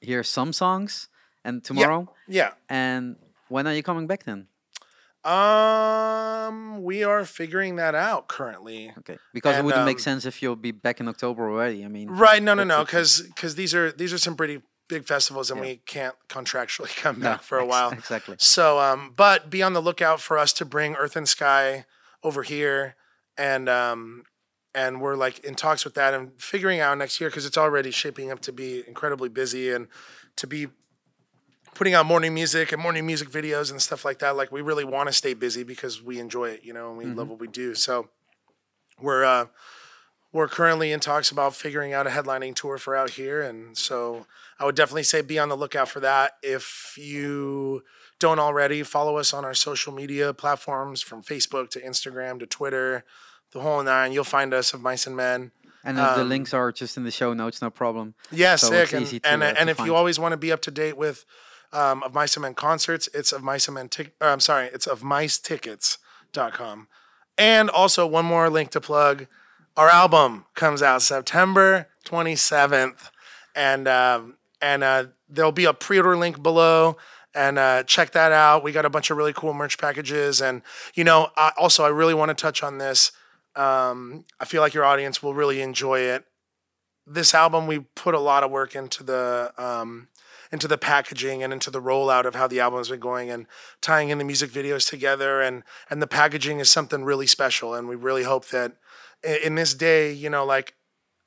hear 0.00 0.22
some 0.22 0.52
songs, 0.52 1.08
and 1.44 1.64
tomorrow, 1.64 2.12
yeah. 2.28 2.52
and 2.68 3.16
when 3.48 3.66
are 3.66 3.74
you 3.74 3.82
coming 3.82 4.06
back 4.06 4.24
then? 4.24 4.46
Um, 5.24 6.82
we 6.82 7.04
are 7.04 7.24
figuring 7.24 7.76
that 7.76 7.94
out 7.94 8.28
currently. 8.28 8.92
Okay, 8.98 9.18
because 9.34 9.54
it 9.54 9.58
And, 9.58 9.66
wouldn't 9.66 9.84
make 9.84 9.96
um, 9.96 10.00
sense 10.00 10.24
if 10.24 10.42
you'll 10.42 10.56
be 10.56 10.70
back 10.72 11.00
in 11.00 11.08
October 11.08 11.50
already. 11.50 11.84
I 11.84 11.88
mean, 11.88 12.08
Right? 12.10 12.42
No, 12.42 12.54
no, 12.54 12.64
no, 12.64 12.84
because 12.84 13.22
because 13.22 13.54
these 13.54 13.74
are 13.74 13.92
these 13.92 14.12
are 14.12 14.18
some 14.18 14.34
pretty 14.36 14.62
big 14.88 15.06
festivals, 15.06 15.50
and 15.50 15.60
we 15.60 15.76
can't 15.86 16.14
contractually 16.28 16.94
come 17.04 17.20
back 17.20 17.42
for 17.42 17.58
a 17.58 17.62
ex- 17.64 17.70
while. 17.70 17.90
Exactly. 17.92 18.36
So, 18.38 18.78
um, 18.80 19.12
but 19.16 19.50
be 19.50 19.62
on 19.62 19.72
the 19.72 19.80
lookout 19.82 20.20
for 20.20 20.38
us 20.38 20.52
to 20.54 20.64
bring 20.64 20.94
Earth 20.96 21.16
and 21.16 21.28
Sky 21.28 21.84
over 22.22 22.42
here, 22.42 22.96
and 23.36 23.68
um, 23.68 24.24
and 24.74 25.00
we're 25.00 25.16
like 25.16 25.38
in 25.40 25.54
talks 25.54 25.84
with 25.84 25.94
that 25.94 26.14
and 26.14 26.32
figuring 26.40 26.80
out 26.80 26.96
next 26.98 27.20
year 27.20 27.30
because 27.30 27.46
it's 27.46 27.58
already 27.58 27.90
shaping 27.90 28.30
up 28.30 28.40
to 28.40 28.52
be 28.52 28.84
incredibly 28.86 29.28
busy 29.28 29.70
and 29.70 29.88
to 30.36 30.46
be 30.46 30.68
putting 31.74 31.94
out 31.94 32.06
morning 32.06 32.34
music 32.34 32.72
and 32.72 32.82
morning 32.82 33.06
music 33.06 33.30
videos 33.30 33.70
and 33.70 33.80
stuff 33.80 34.04
like 34.04 34.18
that. 34.20 34.36
Like 34.36 34.52
we 34.52 34.60
really 34.60 34.84
want 34.84 35.08
to 35.08 35.12
stay 35.12 35.34
busy 35.34 35.62
because 35.62 36.02
we 36.02 36.18
enjoy 36.18 36.50
it, 36.50 36.60
you 36.64 36.72
know, 36.72 36.90
and 36.90 36.98
we 36.98 37.04
love 37.06 37.28
what 37.28 37.40
we 37.40 37.48
do. 37.48 37.74
So 37.74 38.08
we're 39.00 39.24
uh, 39.24 39.46
we're 40.32 40.48
currently 40.48 40.92
in 40.92 41.00
talks 41.00 41.30
about 41.30 41.54
figuring 41.54 41.92
out 41.92 42.06
a 42.06 42.10
headlining 42.10 42.54
tour 42.54 42.78
for 42.78 42.94
out 42.94 43.10
here, 43.10 43.42
and 43.42 43.76
so 43.76 44.26
I 44.58 44.64
would 44.64 44.76
definitely 44.76 45.02
say 45.02 45.22
be 45.22 45.38
on 45.38 45.48
the 45.48 45.56
lookout 45.56 45.88
for 45.88 46.00
that. 46.00 46.32
If 46.42 46.94
you 46.96 47.82
don't 48.18 48.38
already, 48.38 48.82
follow 48.82 49.16
us 49.16 49.32
on 49.32 49.44
our 49.44 49.54
social 49.54 49.92
media 49.92 50.32
platforms 50.34 51.02
from 51.02 51.22
Facebook 51.22 51.70
to 51.70 51.80
Instagram 51.80 52.38
to 52.40 52.46
Twitter, 52.46 53.04
the 53.52 53.60
whole 53.60 53.82
nine. 53.82 54.12
You'll 54.12 54.24
find 54.24 54.52
us 54.54 54.72
of 54.74 54.82
Mice 54.82 55.06
and 55.06 55.16
Men. 55.16 55.52
And 55.82 55.98
uh, 55.98 56.14
the 56.16 56.22
um, 56.22 56.28
links 56.28 56.52
are 56.52 56.70
just 56.72 56.96
in 56.96 57.04
the 57.04 57.10
show 57.10 57.32
notes, 57.32 57.62
no 57.62 57.70
problem. 57.70 58.14
Yeah, 58.30 58.56
So 58.56 58.68
sick. 58.68 58.92
And 58.92 59.06
to, 59.06 59.20
and, 59.24 59.42
uh, 59.42 59.54
and 59.58 59.70
if 59.70 59.78
find. 59.78 59.88
you 59.88 59.94
always 59.94 60.18
want 60.18 60.32
to 60.32 60.36
be 60.36 60.52
up 60.52 60.60
to 60.62 60.70
date 60.70 60.96
with 60.96 61.24
um, 61.72 62.02
of 62.02 62.12
Mice 62.12 62.36
and 62.36 62.42
Men 62.42 62.54
concerts, 62.54 63.08
it's 63.14 63.32
of 63.32 63.42
Mice 63.42 63.66
and 63.66 63.74
Men. 63.74 63.88
Tic- 63.88 64.14
uh, 64.20 64.26
I'm 64.26 64.40
sorry, 64.40 64.66
it's 64.66 64.86
of 64.86 65.00
micetickets.com. 65.00 66.88
And 67.38 67.70
also 67.70 68.06
one 68.06 68.26
more 68.26 68.50
link 68.50 68.70
to 68.72 68.80
plug. 68.80 69.26
Our 69.80 69.88
album 69.88 70.44
comes 70.54 70.82
out 70.82 71.00
September 71.00 71.88
27th, 72.04 73.10
and 73.56 73.88
um, 73.88 74.36
and 74.60 74.84
uh, 74.84 75.06
there'll 75.26 75.52
be 75.52 75.64
a 75.64 75.72
pre-order 75.72 76.18
link 76.18 76.42
below. 76.42 76.98
And 77.34 77.58
uh, 77.58 77.84
check 77.84 78.10
that 78.10 78.30
out. 78.30 78.62
We 78.62 78.72
got 78.72 78.84
a 78.84 78.90
bunch 78.90 79.10
of 79.10 79.16
really 79.16 79.32
cool 79.32 79.54
merch 79.54 79.78
packages, 79.78 80.42
and 80.42 80.60
you 80.92 81.02
know, 81.02 81.30
I, 81.34 81.52
also 81.56 81.82
I 81.82 81.88
really 81.88 82.12
want 82.12 82.28
to 82.28 82.34
touch 82.34 82.62
on 82.62 82.76
this. 82.76 83.10
Um, 83.56 84.26
I 84.38 84.44
feel 84.44 84.60
like 84.60 84.74
your 84.74 84.84
audience 84.84 85.22
will 85.22 85.32
really 85.32 85.62
enjoy 85.62 86.00
it 86.00 86.26
this 87.06 87.34
album 87.34 87.66
we 87.66 87.80
put 87.80 88.14
a 88.14 88.20
lot 88.20 88.44
of 88.44 88.50
work 88.50 88.76
into 88.76 89.02
the 89.02 89.52
um, 89.58 90.08
into 90.52 90.66
the 90.66 90.78
packaging 90.78 91.42
and 91.42 91.52
into 91.52 91.70
the 91.70 91.80
rollout 91.80 92.24
of 92.24 92.34
how 92.34 92.46
the 92.46 92.60
album's 92.60 92.88
been 92.88 93.00
going 93.00 93.30
and 93.30 93.46
tying 93.80 94.08
in 94.08 94.18
the 94.18 94.24
music 94.24 94.50
videos 94.50 94.88
together. 94.88 95.40
And 95.40 95.62
and 95.88 96.02
the 96.02 96.06
packaging 96.06 96.60
is 96.60 96.68
something 96.68 97.04
really 97.04 97.26
special. 97.26 97.74
And 97.74 97.88
we 97.88 97.96
really 97.96 98.24
hope 98.24 98.46
that 98.48 98.72
in 99.22 99.54
this 99.54 99.74
day 99.74 100.12
you 100.12 100.30
know 100.30 100.44
like 100.44 100.74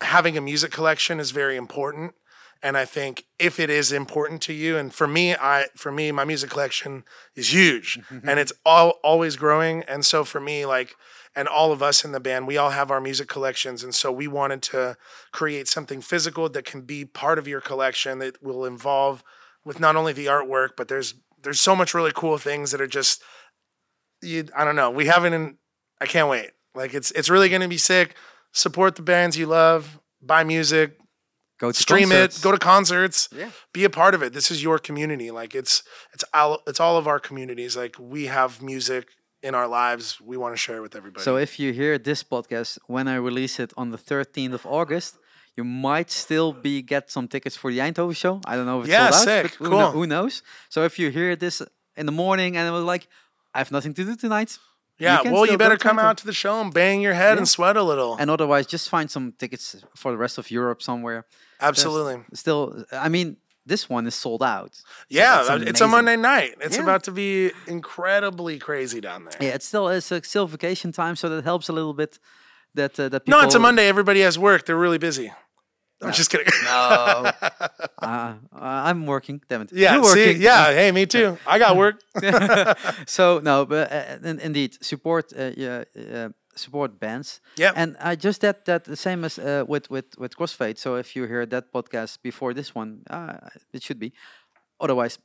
having 0.01 0.37
a 0.37 0.41
music 0.41 0.71
collection 0.71 1.19
is 1.19 1.31
very 1.31 1.55
important. 1.55 2.13
And 2.61 2.77
I 2.77 2.85
think 2.85 3.25
if 3.39 3.59
it 3.59 3.69
is 3.69 3.91
important 3.91 4.41
to 4.43 4.53
you, 4.53 4.77
and 4.77 4.93
for 4.93 5.05
me, 5.05 5.35
I 5.35 5.65
for 5.75 5.91
me, 5.91 6.13
my 6.13 6.23
music 6.23 6.49
collection 6.49 7.03
is 7.35 7.53
huge, 7.53 7.99
and 8.23 8.39
it's 8.39 8.53
all 8.65 8.91
always 9.03 9.35
growing. 9.35 9.83
And 9.83 10.05
so 10.05 10.23
for 10.23 10.39
me, 10.39 10.65
like, 10.65 10.95
and 11.35 11.47
all 11.47 11.71
of 11.71 11.81
us 11.81 12.05
in 12.05 12.11
the 12.11 12.19
band, 12.19 12.47
we 12.47 12.57
all 12.57 12.69
have 12.71 12.91
our 12.91 13.01
music 13.01 13.27
collections, 13.27 13.83
and 13.83 13.93
so 13.95 14.11
we 14.11 14.27
wanted 14.27 14.61
to 14.63 14.97
create 15.31 15.67
something 15.67 16.01
physical 16.01 16.47
that 16.49 16.65
can 16.65 16.81
be 16.81 17.05
part 17.05 17.39
of 17.39 17.47
your 17.47 17.61
collection 17.61 18.19
that 18.19 18.41
will 18.43 18.65
involve 18.65 19.23
with 19.65 19.79
not 19.79 19.95
only 19.95 20.13
the 20.13 20.25
artwork, 20.27 20.69
but 20.77 20.87
there's 20.87 21.15
there's 21.41 21.59
so 21.61 21.75
much 21.75 21.93
really 21.93 22.11
cool 22.13 22.37
things 22.37 22.71
that 22.71 22.81
are 22.81 22.87
just 22.87 23.21
you. 24.21 24.45
I 24.55 24.63
don't 24.63 24.75
know. 24.75 24.89
We 24.91 25.07
haven't. 25.07 25.57
I 25.99 26.05
can't 26.05 26.29
wait. 26.29 26.51
Like 26.75 26.93
it's 26.93 27.11
it's 27.11 27.29
really 27.29 27.49
gonna 27.49 27.67
be 27.67 27.77
sick. 27.77 28.15
Support 28.51 28.95
the 28.95 29.01
bands 29.01 29.37
you 29.37 29.47
love. 29.47 29.99
Buy 30.21 30.43
music 30.43 30.97
Go 31.59 31.71
to 31.71 31.79
stream 31.79 32.09
concerts. 32.09 32.39
it, 32.39 32.43
go 32.43 32.51
to 32.51 32.57
concerts, 32.57 33.29
Yeah. 33.31 33.49
be 33.73 33.83
a 33.83 33.89
part 33.89 34.15
of 34.15 34.21
it. 34.23 34.33
This 34.33 34.49
is 34.51 34.63
your 34.63 34.79
community. 34.79 35.31
Like 35.31 35.53
it's 35.55 35.83
it's 36.13 36.23
all 36.33 36.61
it's 36.67 36.79
all 36.79 36.97
of 36.97 37.07
our 37.07 37.19
communities. 37.19 37.75
Like 37.77 37.95
we 37.99 38.25
have 38.27 38.61
music 38.61 39.07
in 39.43 39.53
our 39.55 39.67
lives. 39.67 40.19
We 40.21 40.35
want 40.37 40.53
to 40.53 40.57
share 40.57 40.77
it 40.77 40.81
with 40.81 40.95
everybody. 40.95 41.23
So 41.23 41.35
if 41.37 41.59
you 41.59 41.73
hear 41.73 41.97
this 41.97 42.23
podcast 42.23 42.77
when 42.87 43.07
I 43.07 43.15
release 43.15 43.59
it 43.59 43.71
on 43.77 43.91
the 43.91 43.97
13th 43.97 44.53
of 44.53 44.65
August, 44.65 45.17
you 45.57 45.63
might 45.63 46.09
still 46.09 46.53
be 46.53 46.81
get 46.81 47.11
some 47.11 47.27
tickets 47.27 47.55
for 47.55 47.69
the 47.71 47.79
Eindhoven 47.79 48.15
show. 48.15 48.41
I 48.45 48.55
don't 48.55 48.65
know 48.65 48.79
if 48.79 48.85
it's 48.85 48.91
Yeah, 48.93 49.09
sold 49.11 49.27
out, 49.29 49.43
sick. 49.43 49.53
who, 49.55 49.69
Cool. 49.69 49.91
who 49.91 50.07
knows? 50.07 50.41
So 50.69 50.83
if 50.83 50.97
you 50.97 51.09
hear 51.11 51.35
this 51.35 51.61
in 51.95 52.05
the 52.05 52.11
morning 52.11 52.57
and 52.57 52.67
it 52.67 52.71
was 52.71 52.83
like, 52.93 53.07
I 53.53 53.59
have 53.59 53.71
nothing 53.71 53.93
to 53.93 54.03
do 54.03 54.15
tonight, 54.15 54.57
yeah, 54.97 55.17
can 55.21 55.31
well, 55.33 55.45
you 55.45 55.57
better 55.57 55.77
come 55.77 55.99
out 55.99 56.17
to 56.19 56.25
the 56.25 56.33
show 56.33 56.59
and 56.61 56.73
bang 56.73 57.01
your 57.01 57.13
head 57.13 57.33
Yeah. 57.33 57.39
and 57.39 57.47
sweat 57.47 57.75
a 57.77 57.83
little. 57.83 58.15
and 58.19 58.31
otherwise 58.31 58.65
just 58.65 58.89
find 58.89 59.11
some 59.11 59.33
tickets 59.37 59.75
for 59.95 60.11
the 60.11 60.17
rest 60.17 60.37
of 60.37 60.49
Europe 60.49 60.81
somewhere. 60.81 61.25
There's 61.59 61.69
Absolutely. 61.69 62.23
Still, 62.33 62.85
I 62.91 63.09
mean, 63.09 63.37
this 63.65 63.89
one 63.89 64.07
is 64.07 64.15
sold 64.15 64.43
out. 64.43 64.81
Yeah, 65.09 65.45
uh, 65.49 65.59
it's 65.61 65.81
a. 65.81 65.87
Monday 65.87 66.15
night. 66.17 66.55
It's 66.61 66.77
Yeah. 66.77 66.83
about 66.83 67.03
to 67.03 67.11
be 67.11 67.51
incredibly 67.67 68.59
crazy 68.59 68.99
down 69.01 69.25
there. 69.25 69.37
Yeah, 69.39 69.55
it's 69.55 69.65
still 69.65 69.87
it's 69.89 70.11
a 70.11 70.21
still 70.23 70.47
vacation 70.47 70.91
time, 70.91 71.15
so 71.15 71.29
that 71.29 71.43
helps 71.43 71.69
a 71.69 71.73
little 71.73 71.93
bit. 71.93 72.19
That 72.75 72.99
uh, 72.99 73.09
that 73.09 73.25
people. 73.25 73.39
No, 73.39 73.45
it's 73.45 73.55
a 73.55 73.59
Monday. 73.59 73.87
Everybody 73.87 74.21
has 74.21 74.37
work. 74.37 74.65
They're 74.65 74.75
really 74.75 74.97
busy. 74.97 75.31
I'm 76.01 76.11
just 76.11 76.29
kidding. 76.31 76.47
No, 76.65 77.31
uh, 78.01 78.33
I'm 78.51 79.05
working. 79.05 79.41
Damn 79.47 79.61
it. 79.61 79.71
yeah, 79.71 79.95
You're 79.95 80.03
see, 80.05 80.33
yeah. 80.33 80.73
Hey, 80.73 80.91
me 80.91 81.05
too. 81.05 81.37
I 81.47 81.59
got 81.59 81.77
work. 81.77 82.01
so 83.07 83.39
no, 83.39 83.65
but 83.65 83.91
uh, 83.91 84.17
in, 84.29 84.39
indeed, 84.39 84.83
support 84.83 85.31
uh, 85.37 85.51
yeah, 85.55 85.83
uh, 86.13 86.29
support 86.55 86.99
bands. 86.99 87.41
Yeah. 87.57 87.71
And 87.75 87.95
I 87.99 88.15
just 88.15 88.41
that 88.41 88.65
that 88.65 88.83
the 88.83 88.95
same 88.95 89.23
as 89.25 89.37
uh, 89.39 89.63
with 89.67 89.89
with 89.89 90.05
with 90.17 90.35
Crossfaith. 90.35 90.77
So 90.77 90.95
if 90.95 91.15
you 91.15 91.27
hear 91.27 91.45
that 91.45 91.71
podcast 91.71 92.21
before 92.23 92.53
this 92.53 92.75
one, 92.75 93.01
uh, 93.09 93.37
it 93.73 93.83
should 93.83 93.99
be. 93.99 94.11
Otherwise, 94.79 95.19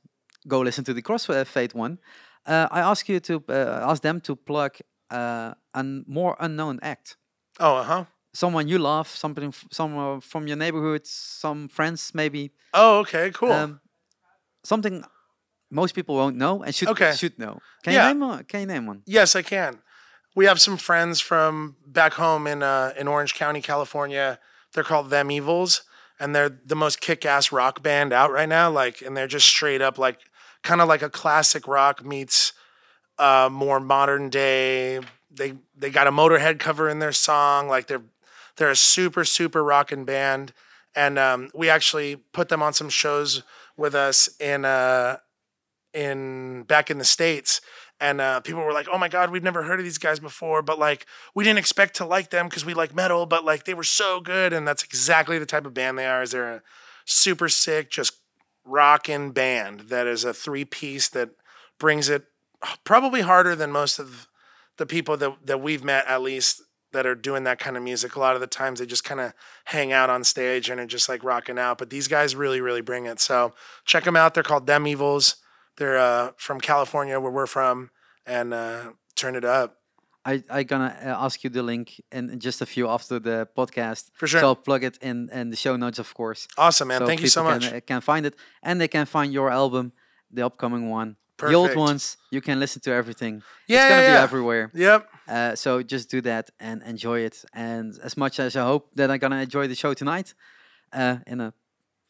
go 0.47 0.61
listen 0.65 0.85
to 0.85 0.93
the 0.95 1.03
Crossfaith 1.03 1.75
one. 1.75 1.99
Uh, 2.47 2.67
I 2.71 2.81
ask 2.81 3.09
you 3.09 3.21
to 3.21 3.43
uh, 3.49 3.91
ask 3.91 4.03
them 4.03 4.21
to 4.21 4.37
plug 4.37 4.77
uh, 5.11 5.53
a 5.75 5.83
more 6.07 6.37
unknown 6.41 6.79
act. 6.83 7.17
Oh, 7.61 7.77
uh 7.77 7.83
huh. 7.85 8.05
Someone 8.35 8.69
you 8.69 8.79
love, 8.79 9.09
something, 9.09 9.49
f- 9.49 9.65
someone 9.73 10.21
from 10.21 10.47
your 10.47 10.57
neighborhood, 10.57 11.07
some 11.07 11.69
friends 11.69 12.13
maybe. 12.15 12.51
Oh, 12.73 12.99
okay, 13.01 13.31
cool. 13.33 13.53
Um, 13.53 13.81
something 14.65 15.05
most 15.71 15.95
people 15.95 16.15
won't 16.15 16.37
know 16.37 16.63
and 16.63 16.75
should 16.75 16.89
Okay. 16.89 17.13
should 17.17 17.39
know. 17.39 17.59
Can 17.83 17.93
Yeah. 17.95 18.09
you 18.09 18.15
name 18.15 18.21
one? 18.29 18.45
Can 18.45 18.61
you 18.61 18.67
name 18.67 18.87
one? 18.87 19.03
Yes, 19.07 19.35
I 19.37 19.43
can. 19.43 19.79
We 20.39 20.45
have 20.45 20.61
some 20.61 20.77
friends 20.77 21.19
from 21.19 21.75
back 21.85 22.13
home 22.13 22.47
in 22.47 22.63
uh, 22.63 22.93
in 22.97 23.09
Orange 23.09 23.35
County, 23.35 23.61
California. 23.61 24.39
They're 24.73 24.85
called 24.85 25.11
Them 25.11 25.33
Evils, 25.33 25.83
and 26.21 26.33
they're 26.33 26.49
the 26.49 26.77
most 26.77 27.01
kick-ass 27.01 27.51
rock 27.51 27.83
band 27.83 28.13
out 28.13 28.31
right 28.31 28.49
now. 28.49 28.71
Like, 28.71 29.03
and 29.03 29.17
they're 29.17 29.27
just 29.27 29.49
straight 29.49 29.83
up 29.83 29.99
like, 29.99 30.21
kind 30.63 30.81
of 30.81 30.87
like 30.87 31.03
a 31.03 31.11
classic 31.11 31.67
rock 31.67 32.05
meets 32.05 32.53
uh, 33.19 33.49
more 33.51 33.81
modern 33.81 34.31
day. 34.31 35.01
They 35.29 35.55
they 35.77 35.91
got 35.91 36.07
a 36.07 36.13
Motorhead 36.13 36.61
cover 36.61 36.89
in 36.89 37.01
their 37.01 37.11
song. 37.11 37.67
Like 37.67 37.89
they're 37.89 38.05
they're 38.59 38.71
a 38.71 38.77
super 38.77 39.25
super 39.25 39.65
rockin' 39.65 40.05
band, 40.05 40.53
and 40.95 41.19
um, 41.19 41.51
we 41.53 41.69
actually 41.69 42.15
put 42.15 42.49
them 42.49 42.63
on 42.63 42.75
some 42.75 42.91
shows 42.91 43.43
with 43.77 43.97
us 43.97 44.29
in 44.39 44.65
uh 44.65 45.17
in 45.93 46.63
back 46.63 46.93
in 46.93 46.99
the 46.99 47.05
states 47.05 47.61
and 48.01 48.21
uh, 48.21 48.41
people 48.41 48.63
were 48.63 48.73
like, 48.73 48.89
"Oh 48.93 48.99
my 48.99 49.09
god, 49.09 49.31
we've 49.31 49.43
never 49.43 49.63
heard 49.63 49.81
of 49.81 49.85
these 49.85 49.99
guys 49.99 50.21
before," 50.21 50.63
but 50.63 50.79
like 50.79 51.07
we 51.35 51.45
didn't 51.45 51.59
expect 51.59 51.97
to 51.97 52.05
like 52.05 52.31
them 52.31 52.49
because 52.49 52.65
we 52.65 52.75
like 52.75 52.95
metal, 52.95 53.27
but 53.27 53.45
like 53.45 53.65
they 53.65 53.75
were 53.75 53.85
so 53.85 54.21
good, 54.21 54.53
and 54.53 54.67
that's 54.67 54.85
exactly 54.85 55.39
the 55.39 55.47
type 55.47 55.67
of 55.67 55.75
band 55.75 55.99
they 55.99 56.07
are. 56.07 56.23
Is 56.23 56.33
they're 56.33 56.57
a 56.57 56.63
super 57.05 57.49
sick, 57.49 57.91
just 57.91 58.15
rockin' 58.65 59.33
band 59.33 59.81
that 59.89 60.07
is 60.07 60.25
a 60.25 60.35
three 60.35 60.65
piece 60.65 61.09
that 61.09 61.31
brings 61.79 62.09
it 62.09 62.25
probably 62.85 63.23
harder 63.23 63.55
than 63.57 63.73
most 63.73 63.99
of 63.99 64.29
the 64.77 64.87
people 64.87 65.17
that 65.17 65.37
that 65.45 65.61
we've 65.61 65.85
met 65.85 66.07
at 66.07 66.23
least 66.23 66.63
that 66.93 67.07
are 67.07 67.15
doing 67.15 67.45
that 67.45 67.59
kind 67.59 67.77
of 67.77 67.83
music. 67.83 68.17
A 68.17 68.21
lot 68.21 68.35
of 68.35 68.41
the 68.41 68.47
times 68.47 68.79
they 68.79 68.87
just 68.87 69.05
kind 69.05 69.21
of 69.21 69.35
hang 69.67 69.93
out 69.93 70.09
on 70.11 70.25
stage 70.25 70.71
and 70.71 70.81
are 70.81 70.87
just 70.87 71.09
like 71.09 71.23
rocking 71.23 71.59
out. 71.59 71.79
But 71.79 71.91
these 71.91 72.09
guys 72.09 72.35
really, 72.35 72.61
really 72.61 72.81
bring 72.81 73.07
it. 73.07 73.21
So 73.21 73.53
check 73.85 74.05
them 74.05 74.17
out. 74.17 74.35
They're 74.35 74.43
called 74.43 74.67
Them 74.67 74.87
Evils. 74.87 75.37
They're 75.79 75.99
uh, 75.99 76.33
from 76.37 76.61
California, 76.61 77.19
where 77.21 77.33
we're 77.33 77.47
from, 77.47 77.91
and 78.27 78.53
uh, 78.53 78.93
turn 79.15 79.37
it 79.37 79.45
up. 79.45 79.77
I 80.25 80.43
I 80.51 80.63
gonna 80.65 80.95
uh, 81.03 81.25
ask 81.25 81.45
you 81.45 81.51
the 81.51 81.63
link 81.63 82.01
in 82.13 82.39
just 82.41 82.61
a 82.61 82.67
few 82.67 82.89
after 82.89 83.21
the 83.21 83.49
podcast. 83.57 84.11
For 84.15 84.27
sure. 84.27 84.41
So 84.41 84.47
I'll 84.49 84.57
plug 84.57 84.83
it 84.85 84.99
in 85.01 85.31
in 85.31 85.51
the 85.51 85.57
show 85.57 85.77
notes, 85.77 85.99
of 85.99 86.13
course. 86.15 86.49
Awesome, 86.57 86.89
man. 86.89 87.07
Thank 87.07 87.21
you 87.21 87.29
so 87.29 87.45
much. 87.45 87.63
Can, 87.63 87.77
uh, 87.77 87.81
can 87.87 88.01
find 88.01 88.27
it, 88.27 88.35
and 88.63 88.81
they 88.81 88.89
can 88.89 89.07
find 89.07 89.33
your 89.33 89.51
album, 89.51 89.93
the 90.31 90.45
upcoming 90.45 90.91
one. 90.91 91.17
The 91.39 91.55
old 91.55 91.77
ones, 91.77 92.17
you 92.33 92.41
can 92.41 92.59
listen 92.59 92.83
to 92.83 92.91
everything. 92.91 93.43
Yeah, 93.69 93.85
it's 93.85 93.89
gonna 93.91 94.03
yeah, 94.03 94.09
be 94.09 94.13
yeah. 94.15 94.23
everywhere. 94.23 94.71
Yep. 94.75 95.09
Uh, 95.29 95.55
so 95.55 95.83
just 95.85 96.11
do 96.11 96.21
that 96.23 96.51
and 96.59 96.83
enjoy 96.83 97.21
it. 97.21 97.45
And 97.53 97.97
as 98.03 98.17
much 98.17 98.41
as 98.41 98.57
I 98.57 98.65
hope 98.65 98.91
that 98.97 99.09
I'm 99.09 99.19
gonna 99.19 99.43
enjoy 99.43 99.69
the 99.69 99.77
show 99.77 99.95
tonight, 99.95 100.35
uh, 100.93 101.19
in 101.27 101.41
a 101.41 101.53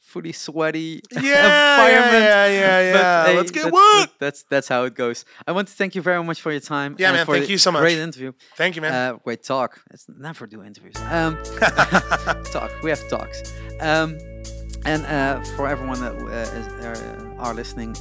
fully 0.09 0.33
sweaty 0.33 1.01
Yeah, 1.11 1.21
yeah, 1.23 1.75
environment. 1.75 2.25
yeah, 2.25 2.47
yeah, 2.47 2.93
yeah. 2.93 3.25
hey, 3.27 3.37
Let's 3.37 3.51
get 3.51 3.65
that- 3.65 3.73
that- 3.75 4.11
That's 4.25 4.41
that's 4.53 4.69
how 4.69 4.85
it 4.89 4.95
goes. 4.95 5.25
I 5.47 5.53
want 5.53 5.69
to 5.69 5.75
thank 5.81 5.95
you 5.97 6.03
very 6.03 6.23
much 6.25 6.41
for 6.45 6.51
your 6.57 6.61
time. 6.75 6.91
Yeah, 6.99 7.13
man, 7.13 7.27
for 7.27 7.35
thank 7.37 7.49
you 7.51 7.59
so 7.59 7.71
much. 7.73 7.83
Great 7.83 7.99
interview. 7.99 8.33
Thank 8.57 8.73
you, 8.77 8.83
man. 8.83 8.93
Uh, 8.95 9.19
great 9.27 9.43
talk. 9.43 9.71
Let's 9.91 10.07
never 10.29 10.47
do 10.47 10.59
interviews. 10.63 10.97
Um, 11.11 11.37
talk. 12.55 12.71
We 12.83 12.91
have 12.91 13.03
talks. 13.09 13.39
Um, 13.81 14.19
and 14.85 15.01
uh, 15.07 15.43
for 15.57 15.67
everyone 15.69 16.01
that 16.01 16.15
uh, 16.15 16.59
is, 16.59 16.67
uh, 16.85 17.45
are 17.45 17.55
listening 17.55 17.95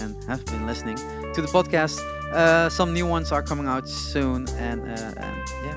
and 0.00 0.12
have 0.24 0.44
been 0.46 0.64
listening 0.66 0.96
to 1.34 1.40
the 1.44 1.48
podcast, 1.58 1.98
uh, 2.32 2.68
some 2.70 2.92
new 2.94 3.06
ones 3.06 3.32
are 3.32 3.42
coming 3.42 3.66
out 3.66 3.86
soon. 3.88 4.48
And, 4.68 4.80
uh, 4.82 5.24
and 5.24 5.36
yeah, 5.66 5.76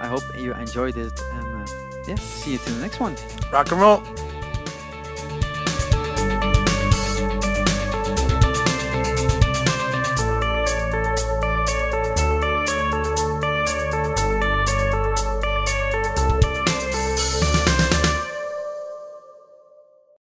I 0.00 0.06
hope 0.08 0.22
you 0.38 0.54
enjoyed 0.54 0.96
it. 0.96 1.12
And 1.34 1.46
uh, 1.62 1.66
yeah, 2.08 2.16
see 2.16 2.52
you 2.52 2.58
to 2.58 2.70
the 2.72 2.80
next 2.80 2.98
one. 3.00 3.14
Rock 3.52 3.70
and 3.72 3.80
roll. 3.80 4.02